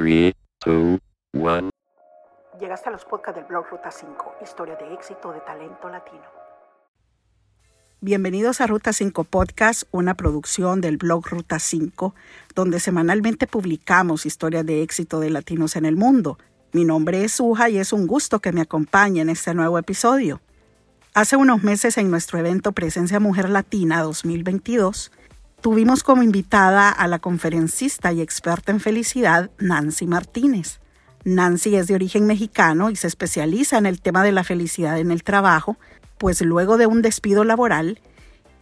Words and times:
3, 0.00 0.32
2, 0.64 0.98
1. 1.34 1.70
Llegaste 2.58 2.88
a 2.88 2.92
los 2.92 3.04
podcasts 3.04 3.38
del 3.38 3.44
blog 3.44 3.66
Ruta 3.70 3.90
5, 3.90 4.36
historia 4.42 4.74
de 4.76 4.94
éxito 4.94 5.30
de 5.30 5.40
talento 5.40 5.90
latino. 5.90 6.22
Bienvenidos 8.00 8.62
a 8.62 8.66
Ruta 8.66 8.94
5 8.94 9.24
Podcast, 9.24 9.82
una 9.90 10.14
producción 10.14 10.80
del 10.80 10.96
blog 10.96 11.28
Ruta 11.28 11.58
5, 11.58 12.14
donde 12.54 12.80
semanalmente 12.80 13.46
publicamos 13.46 14.24
historias 14.24 14.64
de 14.64 14.82
éxito 14.82 15.20
de 15.20 15.28
latinos 15.28 15.76
en 15.76 15.84
el 15.84 15.96
mundo. 15.96 16.38
Mi 16.72 16.86
nombre 16.86 17.22
es 17.22 17.32
Suja 17.32 17.68
y 17.68 17.76
es 17.76 17.92
un 17.92 18.06
gusto 18.06 18.40
que 18.40 18.52
me 18.52 18.62
acompañe 18.62 19.20
en 19.20 19.28
este 19.28 19.52
nuevo 19.52 19.76
episodio. 19.76 20.40
Hace 21.12 21.36
unos 21.36 21.62
meses 21.62 21.98
en 21.98 22.10
nuestro 22.10 22.38
evento 22.38 22.72
Presencia 22.72 23.20
Mujer 23.20 23.50
Latina 23.50 24.00
2022, 24.00 25.12
tuvimos 25.60 26.02
como 26.02 26.22
invitada 26.22 26.88
a 26.88 27.06
la 27.06 27.18
conferencista 27.18 28.12
y 28.12 28.20
experta 28.20 28.72
en 28.72 28.80
felicidad 28.80 29.50
Nancy 29.58 30.06
Martínez. 30.06 30.80
Nancy 31.24 31.76
es 31.76 31.86
de 31.86 31.94
origen 31.94 32.26
mexicano 32.26 32.90
y 32.90 32.96
se 32.96 33.06
especializa 33.06 33.76
en 33.76 33.86
el 33.86 34.00
tema 34.00 34.24
de 34.24 34.32
la 34.32 34.44
felicidad 34.44 34.98
en 34.98 35.10
el 35.10 35.22
trabajo, 35.22 35.76
pues 36.18 36.40
luego 36.40 36.78
de 36.78 36.86
un 36.86 37.02
despido 37.02 37.44
laboral, 37.44 38.00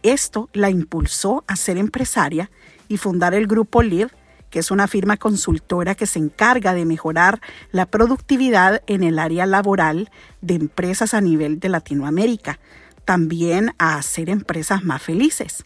esto 0.03 0.49
la 0.53 0.69
impulsó 0.69 1.43
a 1.47 1.55
ser 1.55 1.77
empresaria 1.77 2.51
y 2.87 2.97
fundar 2.97 3.33
el 3.33 3.47
grupo 3.47 3.81
LIV, 3.81 4.09
que 4.49 4.59
es 4.59 4.71
una 4.71 4.87
firma 4.87 5.17
consultora 5.17 5.95
que 5.95 6.07
se 6.07 6.19
encarga 6.19 6.73
de 6.73 6.85
mejorar 6.85 7.39
la 7.71 7.85
productividad 7.85 8.81
en 8.87 9.03
el 9.03 9.19
área 9.19 9.45
laboral 9.45 10.09
de 10.41 10.55
empresas 10.55 11.13
a 11.13 11.21
nivel 11.21 11.59
de 11.59 11.69
Latinoamérica, 11.69 12.59
también 13.05 13.73
a 13.77 13.95
hacer 13.95 14.29
empresas 14.29 14.83
más 14.83 15.01
felices. 15.01 15.63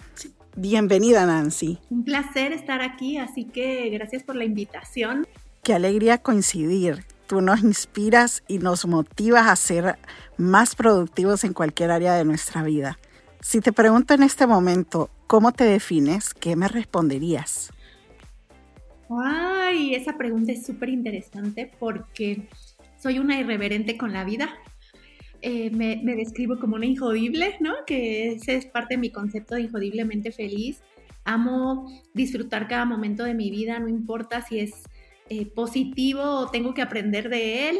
Bienvenida, 0.55 1.25
Nancy. 1.25 1.79
Un 1.89 2.03
placer 2.03 2.51
estar 2.51 2.81
aquí, 2.81 3.17
así 3.17 3.45
que 3.45 3.89
gracias 3.89 4.23
por 4.23 4.35
la 4.35 4.45
invitación. 4.45 5.25
Qué 5.63 5.73
alegría 5.73 6.19
coincidir. 6.19 7.05
Tú 7.25 7.41
nos 7.41 7.63
inspiras 7.63 8.43
y 8.47 8.59
nos 8.59 8.85
motivas 8.85 9.47
a 9.47 9.55
ser 9.55 9.97
más 10.37 10.75
productivos 10.75 11.43
en 11.43 11.53
cualquier 11.53 11.89
área 11.89 12.13
de 12.13 12.25
nuestra 12.25 12.61
vida. 12.61 12.99
Si 13.39 13.61
te 13.61 13.73
pregunto 13.73 14.13
en 14.13 14.21
este 14.21 14.45
momento, 14.45 15.09
¿cómo 15.25 15.51
te 15.53 15.63
defines? 15.63 16.33
¿Qué 16.35 16.55
me 16.55 16.67
responderías? 16.67 17.71
Ay, 19.09 19.95
esa 19.95 20.17
pregunta 20.17 20.51
es 20.51 20.65
súper 20.65 20.89
interesante 20.89 21.71
porque 21.79 22.47
soy 22.99 23.19
una 23.19 23.39
irreverente 23.39 23.97
con 23.97 24.13
la 24.13 24.23
vida. 24.23 24.49
Eh, 25.45 25.71
me, 25.71 25.97
describo 26.15 26.57
como 26.57 26.77
una 26.77 26.85
injodible, 26.85 27.57
¿no? 27.59 27.73
Que 27.85 28.31
ese 28.31 28.55
es 28.55 28.65
parte 28.65 28.93
de 28.93 28.97
mi 28.97 29.09
concepto 29.09 29.55
de 29.55 29.63
injodiblemente 29.63 30.31
feliz. 30.31 30.81
Amo 31.25 31.91
disfrutar 32.13 32.69
cada 32.69 32.85
momento 32.85 33.25
de 33.25 33.33
mi 33.33 33.51
vida, 33.51 33.77
no 33.77 33.89
importa 33.89 34.41
si 34.41 34.59
es 34.59 34.83
eh, 35.27 35.45
positivo 35.45 36.21
o 36.23 36.49
tengo 36.49 36.73
que 36.73 36.81
aprender 36.81 37.27
de 37.27 37.69
él. 37.69 37.79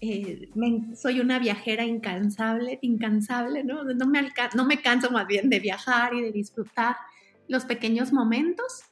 Eh, 0.00 0.50
soy 0.96 1.20
una 1.20 1.38
viajera 1.38 1.84
incansable, 1.84 2.80
incansable, 2.82 3.62
¿no? 3.62 3.84
No 3.84 4.06
me, 4.08 4.28
no 4.56 4.64
me 4.64 4.82
canso 4.82 5.08
más 5.12 5.28
bien 5.28 5.48
de 5.48 5.60
viajar 5.60 6.12
y 6.12 6.22
de 6.22 6.32
disfrutar 6.32 6.96
los 7.46 7.66
pequeños 7.66 8.12
momentos. 8.12 8.82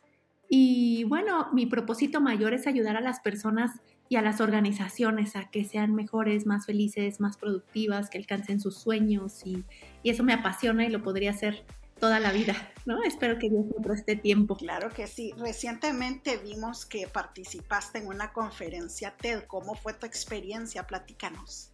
Y 0.49 1.03
bueno, 1.09 1.49
mi 1.53 1.67
propósito 1.67 2.21
mayor 2.21 2.55
es 2.55 2.69
ayudar 2.69 2.97
a 2.97 3.01
las 3.01 3.19
personas 3.19 3.73
y 4.15 4.17
a 4.17 4.23
las 4.23 4.41
organizaciones 4.41 5.35
a 5.35 5.51
que 5.51 5.65
sean 5.65 5.93
mejores, 5.93 6.47
más 6.47 6.67
felices, 6.67 7.19
más 7.19 7.37
productivas, 7.37 8.11
que 8.11 8.19
alcancen 8.19 8.61
sus 8.61 8.77
sueños 8.77 9.45
y, 9.45 9.65
eso 10.05 10.23
me 10.23 10.33
apasiona 10.33 10.87
y 10.87 10.89
lo 10.89 11.03
podría 11.03 11.31
hacer 11.33 11.65
toda 11.99 12.21
la 12.21 12.31
vida, 12.31 12.55
¿no? 12.87 13.03
Espero 13.03 13.41
que 13.41 13.51
Dios 13.51 13.65
me 13.67 13.83
preste 13.83 14.15
tiempo. 14.15 14.55
Claro 14.55 14.91
que 14.91 15.09
sí. 15.09 15.33
Recientemente 15.37 16.37
vimos 16.37 16.87
que 16.87 17.09
participaste 17.09 17.99
en 17.99 18.07
una 18.07 18.33
conferencia 18.33 19.17
TED. 19.17 19.43
¿Cómo 19.49 19.75
fue 19.75 19.95
tu 19.95 20.07
experiencia? 20.07 20.87
Platícanos. 20.87 21.73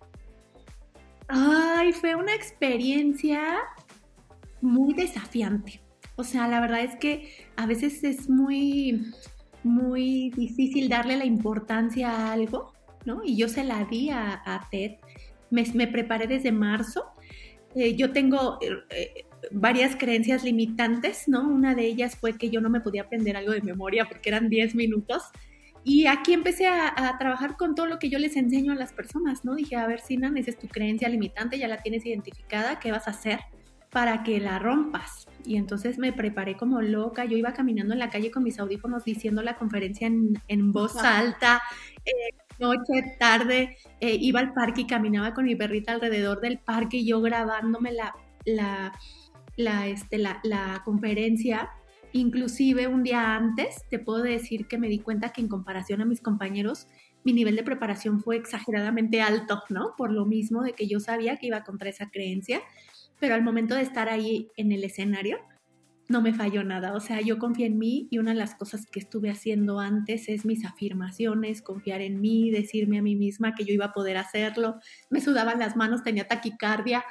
Ay, 1.29 1.93
fue 1.93 2.15
una 2.15 2.35
experiencia 2.35 3.59
muy 4.63 4.95
desafiante. 4.95 5.83
O 6.17 6.25
sea, 6.25 6.49
la 6.49 6.61
verdad 6.61 6.81
es 6.81 6.97
que 6.97 7.51
a 7.57 7.67
veces 7.67 8.03
es 8.03 8.31
muy 8.31 9.13
muy 9.63 10.31
difícil 10.31 10.89
darle 10.89 11.17
la 11.17 11.25
importancia 11.25 12.11
a 12.11 12.33
algo, 12.33 12.73
¿no? 13.05 13.23
Y 13.25 13.37
yo 13.37 13.49
se 13.49 13.65
la 13.65 13.85
di 13.85 14.11
a, 14.11 14.69
Ted, 14.71 14.93
me, 15.51 15.87
preparé 15.87 16.27
desde 16.27 16.53
marzo. 16.53 17.05
Eh, 17.75 17.95
yo 17.97 18.13
tengo 18.13 18.59
eh, 18.61 19.27
varias 19.51 19.97
creencias 19.97 20.45
limitantes, 20.45 21.29
¿no? 21.29 21.49
Una 21.49 21.75
de 21.75 21.87
ellas 21.87 22.17
fue 22.17 22.37
que 22.37 22.51
yo 22.51 22.61
no 22.61 22.71
me 22.71 22.81
podía 22.81 23.03
aprender 23.03 23.37
algo 23.37 23.53
de 23.53 23.63
memoria 23.63 24.07
porque 24.07 24.29
eran 24.31 24.49
10 24.49 24.75
minutos. 24.75 25.23
Y 25.83 26.07
aquí 26.07 26.35
empecé 26.35 26.67
a, 26.67 26.93
a, 26.95 27.17
trabajar 27.19 27.57
con 27.57 27.75
todo 27.75 27.87
lo 27.87 27.99
que 27.99 28.11
yo 28.11 28.19
les 28.19 28.37
enseño 28.37 28.73
a 28.73 28.75
las 28.77 28.93
personas, 28.93 29.45
¿no? 29.47 29.55
Dije, 29.55 29.77
a 29.77 29.87
ver, 29.87 30.01
Sinan, 30.01 30.37
esa 30.37 30.51
es 30.51 30.59
tu 30.59 30.69
creencia 30.69 31.09
limitante, 31.09 31.59
ya 31.59 31.69
la 31.69 31.79
tienes 31.79 32.05
identificada, 32.05 32.79
¿qué 32.79 32.93
vas 32.93 33.09
a 33.09 33.13
hacer 33.13 33.41
para 33.91 34.23
que 34.23 34.41
la 34.41 34.59
rompas? 34.59 35.27
Y 35.45 35.57
entonces 35.57 35.99
me 35.99 36.13
preparé 36.13 36.57
como 36.57 36.81
loca. 36.81 37.25
Yo 37.25 37.37
iba 37.37 37.53
caminando 37.53 37.93
en 37.93 37.99
la 37.99 38.11
calle 38.11 38.31
con 38.31 38.43
mis 38.43 38.59
audífonos 38.59 39.05
diciendo 39.05 39.43
la 39.43 39.57
conferencia 39.57 40.07
en, 40.07 40.73
voz 40.73 40.97
alta, 40.97 41.63
eh, 42.05 42.35
noche, 42.59 43.17
tarde. 43.19 43.77
Eh, 44.01 44.17
iba 44.21 44.41
al 44.41 44.53
parque 44.53 44.83
y 44.83 44.87
caminaba 44.87 45.35
con 45.35 45.45
mi 45.45 45.57
perrita 45.57 45.93
alrededor 45.93 46.41
del 46.41 46.59
parque 46.59 46.99
y 46.99 47.07
yo 47.07 47.21
grabándome 47.21 47.93
la, 47.93 48.15
la, 48.45 48.93
la, 49.57 49.89
este, 49.89 50.19
la, 50.19 50.41
la 50.45 50.83
conferencia. 50.85 51.71
Inclusive 52.13 52.89
un 52.89 53.03
día 53.03 53.37
antes, 53.37 53.85
te 53.89 53.99
puedo 53.99 54.23
decir 54.23 54.67
que 54.67 54.79
me 54.79 54.89
di 54.89 54.99
cuenta 54.99 55.33
que 55.33 55.41
en 55.41 55.49
comparación 55.49 56.01
a 56.01 56.05
mis 56.05 56.21
compañeros, 56.21 56.89
mi 57.23 57.33
nivel 57.33 57.55
de 57.55 57.63
preparación 57.63 58.21
fue 58.21 58.37
exageradamente 58.37 59.21
alto, 59.21 59.63
¿no? 59.69 59.95
Por 59.97 60.11
lo 60.11 60.27
mismo 60.27 60.63
de 60.63 60.73
que 60.73 60.89
yo 60.89 61.01
sabía 61.01 61.37
que 61.37 61.47
iba 61.47 61.63
contra 61.63 61.91
esa 61.91 62.11
creencia 62.11 62.63
pero 63.21 63.35
al 63.35 63.43
momento 63.43 63.75
de 63.75 63.83
estar 63.83 64.09
ahí 64.09 64.51
en 64.57 64.73
el 64.73 64.83
escenario, 64.83 65.39
no 66.09 66.21
me 66.21 66.35
falló 66.35 66.65
nada. 66.65 66.95
O 66.95 67.01
sea, 67.01 67.21
yo 67.21 67.39
confié 67.39 67.67
en 67.67 67.79
mí 67.79 68.09
y 68.11 68.19
una 68.19 68.33
de 68.33 68.39
las 68.39 68.57
cosas 68.57 68.85
que 68.87 68.99
estuve 68.99 69.31
haciendo 69.31 69.79
antes 69.79 70.29
es 70.29 70.45
mis 70.45 70.65
afirmaciones, 70.65 71.63
confiar 71.63 72.01
en 72.01 72.21
mí, 72.21 72.51
decirme 72.51 72.99
a 72.99 73.03
mí 73.03 73.15
misma 73.15 73.55
que 73.55 73.65
yo 73.65 73.73
iba 73.73 73.87
a 73.87 73.93
poder 73.93 74.17
hacerlo. 74.17 74.81
Me 75.09 75.21
sudaban 75.21 75.61
las 75.61 75.77
manos, 75.77 76.03
tenía 76.03 76.27
taquicardia. 76.27 77.05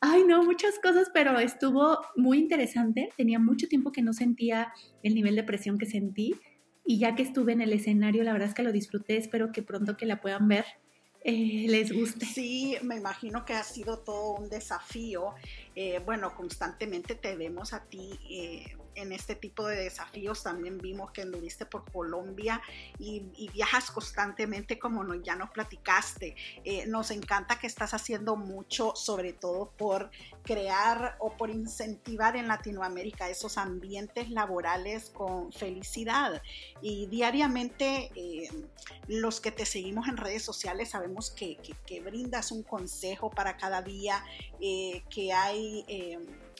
Ay, 0.00 0.24
no, 0.26 0.42
muchas 0.42 0.78
cosas, 0.78 1.10
pero 1.12 1.38
estuvo 1.38 1.98
muy 2.16 2.38
interesante. 2.38 3.10
Tenía 3.16 3.38
mucho 3.38 3.68
tiempo 3.68 3.92
que 3.92 4.02
no 4.02 4.14
sentía 4.14 4.72
el 5.02 5.14
nivel 5.14 5.36
de 5.36 5.44
presión 5.44 5.76
que 5.76 5.86
sentí. 5.86 6.34
Y 6.82 6.98
ya 6.98 7.14
que 7.14 7.24
estuve 7.24 7.52
en 7.52 7.60
el 7.60 7.74
escenario, 7.74 8.22
la 8.22 8.32
verdad 8.32 8.48
es 8.48 8.54
que 8.54 8.62
lo 8.62 8.72
disfruté. 8.72 9.18
Espero 9.18 9.52
que 9.52 9.62
pronto 9.62 9.98
que 9.98 10.06
la 10.06 10.22
puedan 10.22 10.48
ver 10.48 10.64
eh, 11.26 11.66
les 11.68 11.92
guste. 11.92 12.24
Sí, 12.24 12.76
me 12.82 12.96
imagino 12.96 13.44
que 13.44 13.54
ha 13.54 13.64
sido 13.64 13.98
todo 13.98 14.34
un 14.34 14.48
desafío. 14.48 15.34
Eh, 15.74 16.00
bueno, 16.04 16.34
constantemente 16.36 17.16
te 17.16 17.34
vemos 17.36 17.72
a 17.72 17.84
ti 17.84 18.18
eh, 18.30 18.76
en 18.96 19.12
este 19.12 19.34
tipo 19.34 19.66
de 19.66 19.76
desafíos. 19.76 20.42
También 20.42 20.78
vimos 20.78 21.12
que 21.12 21.22
anduviste 21.22 21.66
por 21.66 21.90
Colombia 21.90 22.60
y, 22.98 23.22
viajas 23.52 23.90
constantemente 23.90 24.78
como 24.78 25.14
ya 25.14 25.36
nos 25.36 25.50
platicaste. 25.50 26.34
Eh, 26.64 26.86
nos 26.86 27.10
encanta 27.10 27.58
que 27.58 27.66
estás 27.66 27.94
haciendo 27.94 28.36
mucho, 28.36 28.94
sobre 28.96 29.32
todo 29.32 29.70
por 29.76 30.10
crear 30.42 31.16
o 31.20 31.36
por 31.36 31.50
incentivar 31.50 32.36
en 32.36 32.48
Latinoamérica 32.48 33.30
esos 33.30 33.56
ambientes 33.56 34.30
laborales 34.30 35.10
con 35.10 35.52
felicidad. 35.52 36.42
Y 36.82 37.06
diariamente 37.06 38.10
eh, 38.14 38.48
los 39.06 39.40
que 39.40 39.52
te 39.52 39.64
seguimos 39.64 40.08
en 40.08 40.16
redes 40.16 40.42
sociales 40.42 40.90
sabemos 40.90 41.30
que, 41.30 41.56
brindas 42.04 42.52
un 42.52 42.62
consejo 42.62 43.30
para 43.30 43.56
cada 43.56 43.82
día, 43.82 44.22
eh, 44.60 45.02
que 45.08 45.32
hay 45.32 45.84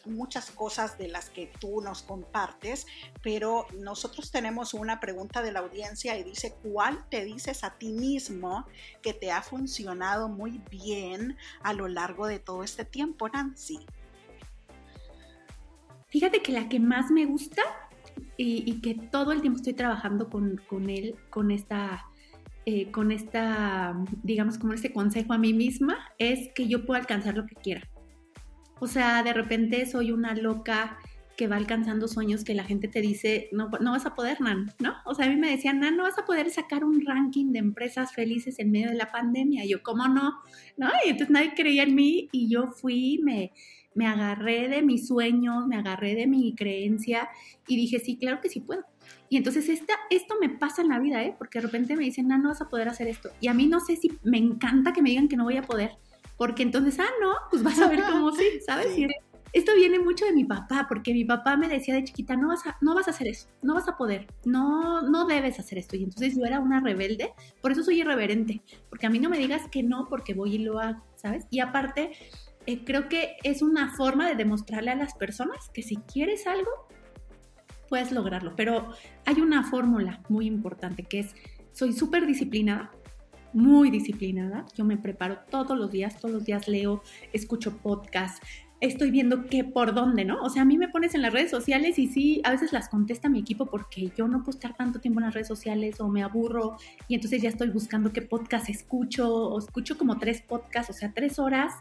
muchas 0.07 0.51
cosas 0.51 0.99
de 0.99 1.09
las 1.09 1.31
que 1.31 1.51
tú 1.61 1.81
nos 1.81 2.03
compartes, 2.03 2.87
pero 3.23 3.67
nosotros 3.79 4.31
tenemos 4.31 4.75
una 4.75 5.01
pregunta 5.01 5.43
de 5.43 5.53
la 5.53 5.61
audiencia 5.61 6.19
y 6.19 6.25
dice, 6.25 6.55
¿cuál 6.63 7.09
te 7.09 7.25
dices 7.25 7.65
a 7.65 7.79
ti 7.79 7.93
mismo 7.93 8.67
que 9.03 9.13
te 9.13 9.31
ha 9.33 9.43
funcionado 9.43 10.29
muy 10.29 10.61
bien 10.71 11.37
a 11.63 11.73
lo 11.73 11.89
largo 11.89 12.27
de 12.27 12.39
todo 12.39 12.63
este 12.63 12.85
tiempo, 12.85 13.29
Nancy? 13.29 13.87
Fíjate 16.09 16.41
que 16.41 16.53
la 16.53 16.69
que 16.69 16.81
más 16.81 17.11
me 17.11 17.27
gusta 17.27 17.63
y, 18.37 18.81
que 18.81 18.95
todo 18.95 19.33
el 19.33 19.41
tiempo 19.41 19.59
estoy 19.59 19.75
trabajando 19.75 20.31
con, 20.31 20.59
él, 20.89 21.17
con 21.31 21.51
esta... 21.51 22.07
Eh, 22.69 22.91
con 22.91 23.13
esta, 23.13 23.95
digamos, 24.25 24.59
como 24.59 24.73
este 24.73 24.93
consejo 24.93 25.33
a 25.33 25.39
mí 25.39 25.53
misma, 25.53 25.99
es 26.19 26.53
que 26.53 26.67
yo 26.67 26.85
puedo 26.85 26.99
alcanzar 26.99 27.37
lo 27.37 27.47
que 27.47 27.55
quiera. 27.55 27.89
O 28.79 28.87
sea, 28.87 29.23
de 29.23 29.33
repente 29.33 29.87
soy 29.87 30.13
una 30.13 30.35
loca 30.35 30.99
que 31.37 31.49
va 31.49 31.57
alcanzando 31.57 32.09
sueños 32.09 32.45
que 32.45 32.55
la 32.55 32.65
gente 32.65 32.89
te 32.89 33.01
dice, 33.01 33.49
no, 33.53 33.69
no 33.81 33.93
vas 33.93 34.07
a 34.07 34.15
poder, 34.15 34.41
Nan, 34.41 34.73
¿no? 34.79 34.95
O 35.05 35.15
sea, 35.15 35.27
a 35.27 35.29
mí 35.29 35.37
me 35.37 35.51
decían, 35.51 35.81
Nan, 35.81 35.97
no 35.97 36.05
vas 36.05 36.19
a 36.19 36.25
poder 36.25 36.51
sacar 36.51 36.83
un 36.85 37.05
ranking 37.05 37.53
de 37.53 37.59
empresas 37.59 38.15
felices 38.15 38.59
en 38.59 38.71
medio 38.71 38.89
de 38.89 38.95
la 38.95 39.13
pandemia. 39.13 39.65
Y 39.65 39.69
yo, 39.69 39.83
¿cómo 39.83 40.09
no? 40.09 40.35
¿No? 40.77 40.89
Y 41.05 41.11
entonces 41.11 41.31
nadie 41.31 41.53
creía 41.55 41.83
en 41.83 41.95
mí 41.95 42.29
y 42.33 42.49
yo 42.49 42.69
fui, 42.69 43.21
me, 43.23 43.53
me 43.95 44.07
agarré 44.07 44.69
de 44.69 44.83
mis 44.83 45.09
sueños, 45.09 45.67
me 45.67 45.77
agarré 45.77 46.15
de 46.15 46.27
mi 46.27 46.55
creencia 46.55 47.29
y 47.67 47.77
dije, 47.77 47.99
sí, 47.99 48.17
claro 48.17 48.41
que 48.41 48.49
sí 48.49 48.61
puedo. 48.61 48.85
Y 49.29 49.37
entonces 49.37 49.69
esta, 49.69 49.95
esto 50.11 50.35
me 50.41 50.49
pasa 50.49 50.83
en 50.83 50.89
la 50.89 50.99
vida, 50.99 51.23
¿eh? 51.23 51.35
Porque 51.37 51.59
de 51.59 51.67
repente 51.67 51.97
me 51.97 52.05
dicen, 52.05 52.29
no, 52.29 52.39
no 52.39 52.49
vas 52.49 52.61
a 52.61 52.69
poder 52.69 52.89
hacer 52.89 53.09
esto. 53.09 53.31
Y 53.41 53.49
a 53.49 53.55
mí 53.55 53.67
no 53.67 53.81
sé 53.81 53.97
si 53.97 54.13
me 54.23 54.39
encanta 54.39 54.93
que 54.93 55.03
me 55.03 55.11
digan 55.11 55.29
que 55.29 55.37
no 55.37 55.45
voy 55.45 55.57
a 55.57 55.63
poder, 55.63 55.93
porque 56.37 56.63
entonces, 56.63 56.99
ah, 56.99 57.11
no, 57.21 57.33
pues 57.51 57.63
vas 57.63 57.79
a 57.81 57.89
ver 57.89 58.03
cómo 58.11 58.33
sí, 58.33 58.45
¿sabes? 58.67 58.97
esto 59.53 59.75
viene 59.75 59.99
mucho 59.99 60.27
de 60.27 60.33
mi 60.33 60.45
papá, 60.45 60.87
porque 60.87 61.15
mi 61.15 61.25
papá 61.25 61.57
me 61.57 61.67
decía 61.67 61.95
de 61.95 62.05
chiquita, 62.05 62.37
no 62.37 62.49
vas 62.49 62.67
a, 62.67 62.77
no 62.83 62.95
vas 62.95 63.09
a 63.09 63.13
hacer 63.13 63.29
eso, 63.29 63.49
no 63.63 63.75
vas 63.75 63.89
a 63.89 63.97
poder, 63.97 64.27
no, 64.45 65.01
no 65.01 65.27
debes 65.27 65.59
hacer 65.59 65.79
esto. 65.79 65.97
Y 65.97 66.05
entonces 66.05 66.37
yo 66.37 66.45
era 66.45 66.61
una 66.61 66.81
rebelde, 66.81 67.33
por 67.63 67.73
eso 67.73 67.83
soy 67.83 68.01
irreverente, 68.01 68.61
porque 68.91 69.07
a 69.07 69.11
mí 69.11 69.19
no 69.19 69.31
me 69.31 69.39
digas 69.39 69.63
que 69.71 69.83
no, 69.83 70.09
porque 70.11 70.35
voy 70.35 70.57
y 70.57 70.59
lo 70.59 70.79
hago, 70.79 71.03
¿sabes? 71.15 71.47
Y 71.51 71.61
aparte, 71.61 72.13
eh, 72.67 72.85
creo 72.85 73.09
que 73.09 73.37
es 73.45 73.63
una 73.63 73.95
forma 73.97 74.29
de 74.29 74.35
demostrarle 74.35 74.91
a 74.91 74.97
las 74.97 75.15
personas 75.15 75.71
que 75.73 75.83
si 75.83 75.97
quieres 75.97 76.47
algo, 76.47 76.71
puedes 77.89 78.13
lograrlo. 78.13 78.55
Pero 78.57 78.91
hay 79.25 79.41
una 79.41 79.63
fórmula 79.65 80.21
muy 80.29 80.47
importante 80.47 81.05
que 81.05 81.21
es, 81.21 81.35
soy 81.73 81.93
súper 81.93 82.27
disciplinada, 82.27 82.91
muy 83.57 83.91
disciplinada. 83.91 84.67
Yo 84.77 84.85
me 84.85 84.99
preparo 84.99 85.39
todos 85.51 85.77
los 85.79 85.91
días, 85.91 86.21
todos 86.21 86.33
los 86.33 86.45
días 86.45 86.69
leo, 86.69 87.03
escucho 87.33 87.79
podcasts, 87.79 88.41
estoy 88.81 89.11
viendo 89.11 89.47
qué 89.47 89.65
por 89.65 89.95
dónde, 89.95 90.27
¿no? 90.27 90.43
O 90.43 90.51
sea, 90.51 90.63
a 90.63 90.65
mí 90.67 90.77
me 90.77 90.89
pones 90.89 91.15
en 91.15 91.23
las 91.23 91.33
redes 91.33 91.51
sociales 91.51 91.99
y 91.99 92.07
sí, 92.07 92.43
a 92.45 92.51
veces 92.51 92.75
las 92.75 92.91
contesta 92.91 93.31
mi 93.31 93.39
equipo 93.39 93.65
porque 93.67 94.13
yo 94.15 94.29
no 94.29 94.45
puedo 94.45 94.59
estar 94.59 94.77
tanto 94.77 95.01
tiempo 95.01 95.21
en 95.21 95.27
las 95.27 95.35
redes 95.35 95.49
sociales 95.49 96.01
o 96.01 96.09
me 96.09 96.23
aburro 96.23 96.77
y 97.09 97.15
entonces 97.15 97.41
ya 97.41 97.49
estoy 97.49 97.71
buscando 97.71 98.13
qué 98.13 98.21
podcast 98.21 98.69
escucho 98.69 99.35
o 99.35 99.59
escucho 99.59 99.97
como 99.97 100.19
tres 100.19 100.43
podcasts, 100.43 100.91
o 100.91 100.93
sea, 100.93 101.13
tres 101.15 101.39
horas 101.39 101.73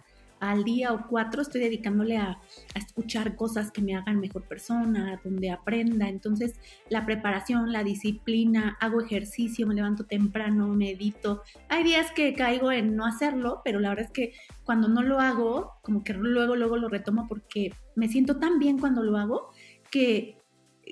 al 0.51 0.63
día 0.63 0.93
o 0.93 1.07
cuatro 1.07 1.41
estoy 1.41 1.61
dedicándole 1.61 2.17
a, 2.17 2.39
escuchar 2.75 3.35
cosas 3.35 3.71
que 3.71 3.81
me 3.81 3.95
hagan 3.95 4.19
mejor 4.19 4.43
persona, 4.43 5.19
donde 5.23 5.51
aprenda. 5.51 6.07
Entonces, 6.07 6.55
la 6.89 7.05
preparación, 7.05 7.71
la 7.73 7.83
disciplina, 7.83 8.77
hago 8.79 9.01
ejercicio, 9.01 9.67
me 9.67 9.75
levanto 9.75 10.05
temprano, 10.05 10.67
medito. 10.69 11.41
Hay 11.67 11.83
días 11.83 12.11
que 12.11 12.33
caigo 12.33 12.71
en 12.71 12.95
no 12.95 13.05
hacerlo, 13.05 13.61
pero 13.65 13.79
la 13.79 13.89
verdad 13.89 14.05
es 14.05 14.11
que 14.11 14.33
cuando 14.63 14.87
no 14.87 15.03
lo 15.03 15.19
hago, 15.19 15.73
como 15.81 16.03
que 16.03 16.13
luego, 16.13 16.55
luego 16.55 16.77
lo 16.77 16.87
retomo 16.87 17.27
porque 17.27 17.73
me 17.95 18.07
siento 18.07 18.37
tan 18.37 18.59
bien 18.59 18.79
cuando 18.79 19.03
lo 19.03 19.17
hago 19.17 19.49
que 19.91 20.37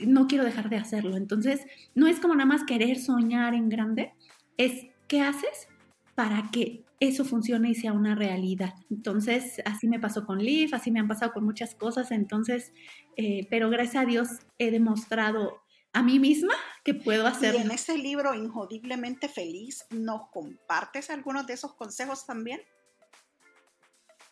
no 0.06 0.28
quiero 0.28 0.44
dejar 0.44 0.70
de 0.70 0.78
hacerlo. 0.78 1.16
Entonces, 1.16 1.66
no 1.96 2.08
es 2.08 2.20
como 2.20 2.36
nada 2.36 2.46
más 2.46 2.64
querer 2.66 2.98
soñar 2.98 3.54
en 3.54 3.70
grande, 3.70 4.14
es 4.58 4.88
qué 5.08 5.22
haces 5.22 5.68
para 6.16 6.50
que 6.52 6.84
eso 7.00 7.26
funcione 7.26 7.70
y 7.70 7.76
sea 7.76 7.94
una 7.94 8.16
realidad. 8.16 8.76
Entonces, 8.90 9.62
así 9.66 9.88
me 9.88 10.00
pasó 10.00 10.26
con 10.26 10.44
Leaf, 10.44 10.74
así 10.74 10.92
me 10.92 11.00
han 11.00 11.08
pasado 11.08 11.34
con 11.34 11.44
muchas 11.44 11.76
cosas, 11.76 12.12
entonces, 12.12 12.72
eh, 13.18 13.48
pero 13.50 13.70
gracias 13.70 14.04
a 14.04 14.06
Dios 14.06 14.30
he 14.58 14.72
demostrado 14.72 15.62
a 15.92 16.02
mí 16.02 16.20
misma 16.20 16.54
que 16.84 16.94
puedo 16.94 17.28
hacerlo. 17.28 17.60
Y 17.60 17.64
en 17.64 17.72
ese 17.72 17.98
libro, 17.98 18.34
Injodiblemente 18.34 19.28
Feliz, 19.28 19.86
¿nos 19.92 20.30
compartes 20.32 21.10
algunos 21.10 21.46
de 21.46 21.54
esos 21.54 21.74
consejos 21.76 22.26
también? 22.26 22.62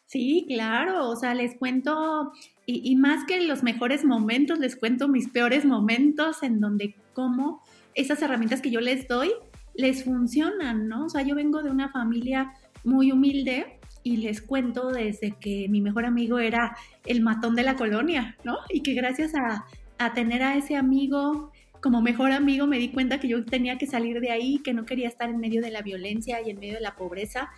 Sí, 0.06 0.46
claro, 0.48 1.10
o 1.10 1.16
sea, 1.16 1.34
les 1.34 1.58
cuento, 1.58 2.34
y, 2.66 2.92
y, 2.92 2.96
más 2.98 3.26
que 3.26 3.40
los 3.42 3.64
mejores 3.64 4.04
momentos, 4.04 4.60
les 4.60 4.76
cuento 4.76 5.08
mis 5.08 5.30
peores 5.30 5.64
momentos 5.64 6.44
en 6.44 6.60
donde 6.60 6.96
como 7.14 7.64
esas 7.96 8.22
herramientas 8.22 8.62
que 8.62 8.72
yo 8.72 8.82
les 8.82 9.08
doy 9.08 9.32
les 9.76 10.04
funcionan, 10.04 10.88
¿no? 10.88 11.06
O 11.06 11.10
sea, 11.10 11.22
yo 11.22 11.36
vengo 11.36 11.64
de 11.64 11.72
una 11.72 11.90
familia 11.90 12.54
muy 12.84 13.12
humilde 13.12 13.80
y 14.04 14.18
les 14.18 14.42
cuento 14.42 14.90
desde 14.90 15.32
que 15.40 15.68
mi 15.70 15.82
mejor 15.82 16.06
amigo 16.06 16.40
era 16.40 16.76
el 17.06 17.22
matón 17.22 17.56
de 17.56 17.64
la 17.64 17.76
colonia, 17.76 18.38
¿no? 18.44 18.58
Y 18.70 18.82
que 18.82 18.94
gracias 18.94 19.34
a, 19.36 19.66
tener 20.16 20.42
a 20.42 20.56
ese 20.56 20.76
amigo 20.76 21.52
como 21.80 22.02
mejor 22.02 22.32
amigo 22.32 22.66
me 22.66 22.80
di 22.80 22.90
cuenta 22.90 23.20
que 23.20 23.28
yo 23.28 23.46
tenía 23.46 23.78
que 23.78 23.86
salir 23.86 24.20
de 24.20 24.32
ahí, 24.32 24.60
que 24.64 24.74
no 24.74 24.84
quería 24.84 25.08
estar 25.08 25.30
en 25.30 25.38
medio 25.38 25.62
de 25.62 25.70
la 25.70 25.84
violencia 25.84 26.42
y 26.42 26.50
en 26.50 26.60
medio 26.60 26.76
de 26.76 26.82
la 26.82 26.96
pobreza 26.96 27.50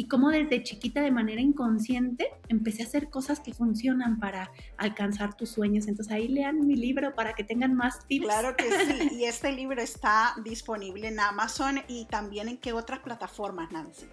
y 0.00 0.08
como 0.08 0.30
desde 0.30 0.62
chiquita 0.62 1.02
de 1.02 1.10
manera 1.10 1.42
inconsciente 1.42 2.32
empecé 2.48 2.82
a 2.82 2.86
hacer 2.86 3.10
cosas 3.10 3.38
que 3.38 3.52
funcionan 3.52 4.18
para 4.18 4.50
alcanzar 4.78 5.36
tus 5.36 5.50
sueños. 5.50 5.88
Entonces 5.88 6.10
ahí 6.10 6.26
lean 6.26 6.66
mi 6.66 6.74
libro 6.74 7.14
para 7.14 7.34
que 7.34 7.44
tengan 7.44 7.74
más 7.74 8.06
tips. 8.06 8.24
Claro 8.24 8.56
que 8.56 8.64
sí, 8.64 9.08
y 9.18 9.24
este 9.24 9.52
libro 9.52 9.82
está 9.82 10.34
disponible 10.42 11.08
en 11.08 11.20
Amazon 11.20 11.82
y 11.86 12.06
también 12.06 12.48
en 12.48 12.56
qué 12.56 12.72
otras 12.72 13.00
plataformas, 13.00 13.70
Nancy. 13.72 14.06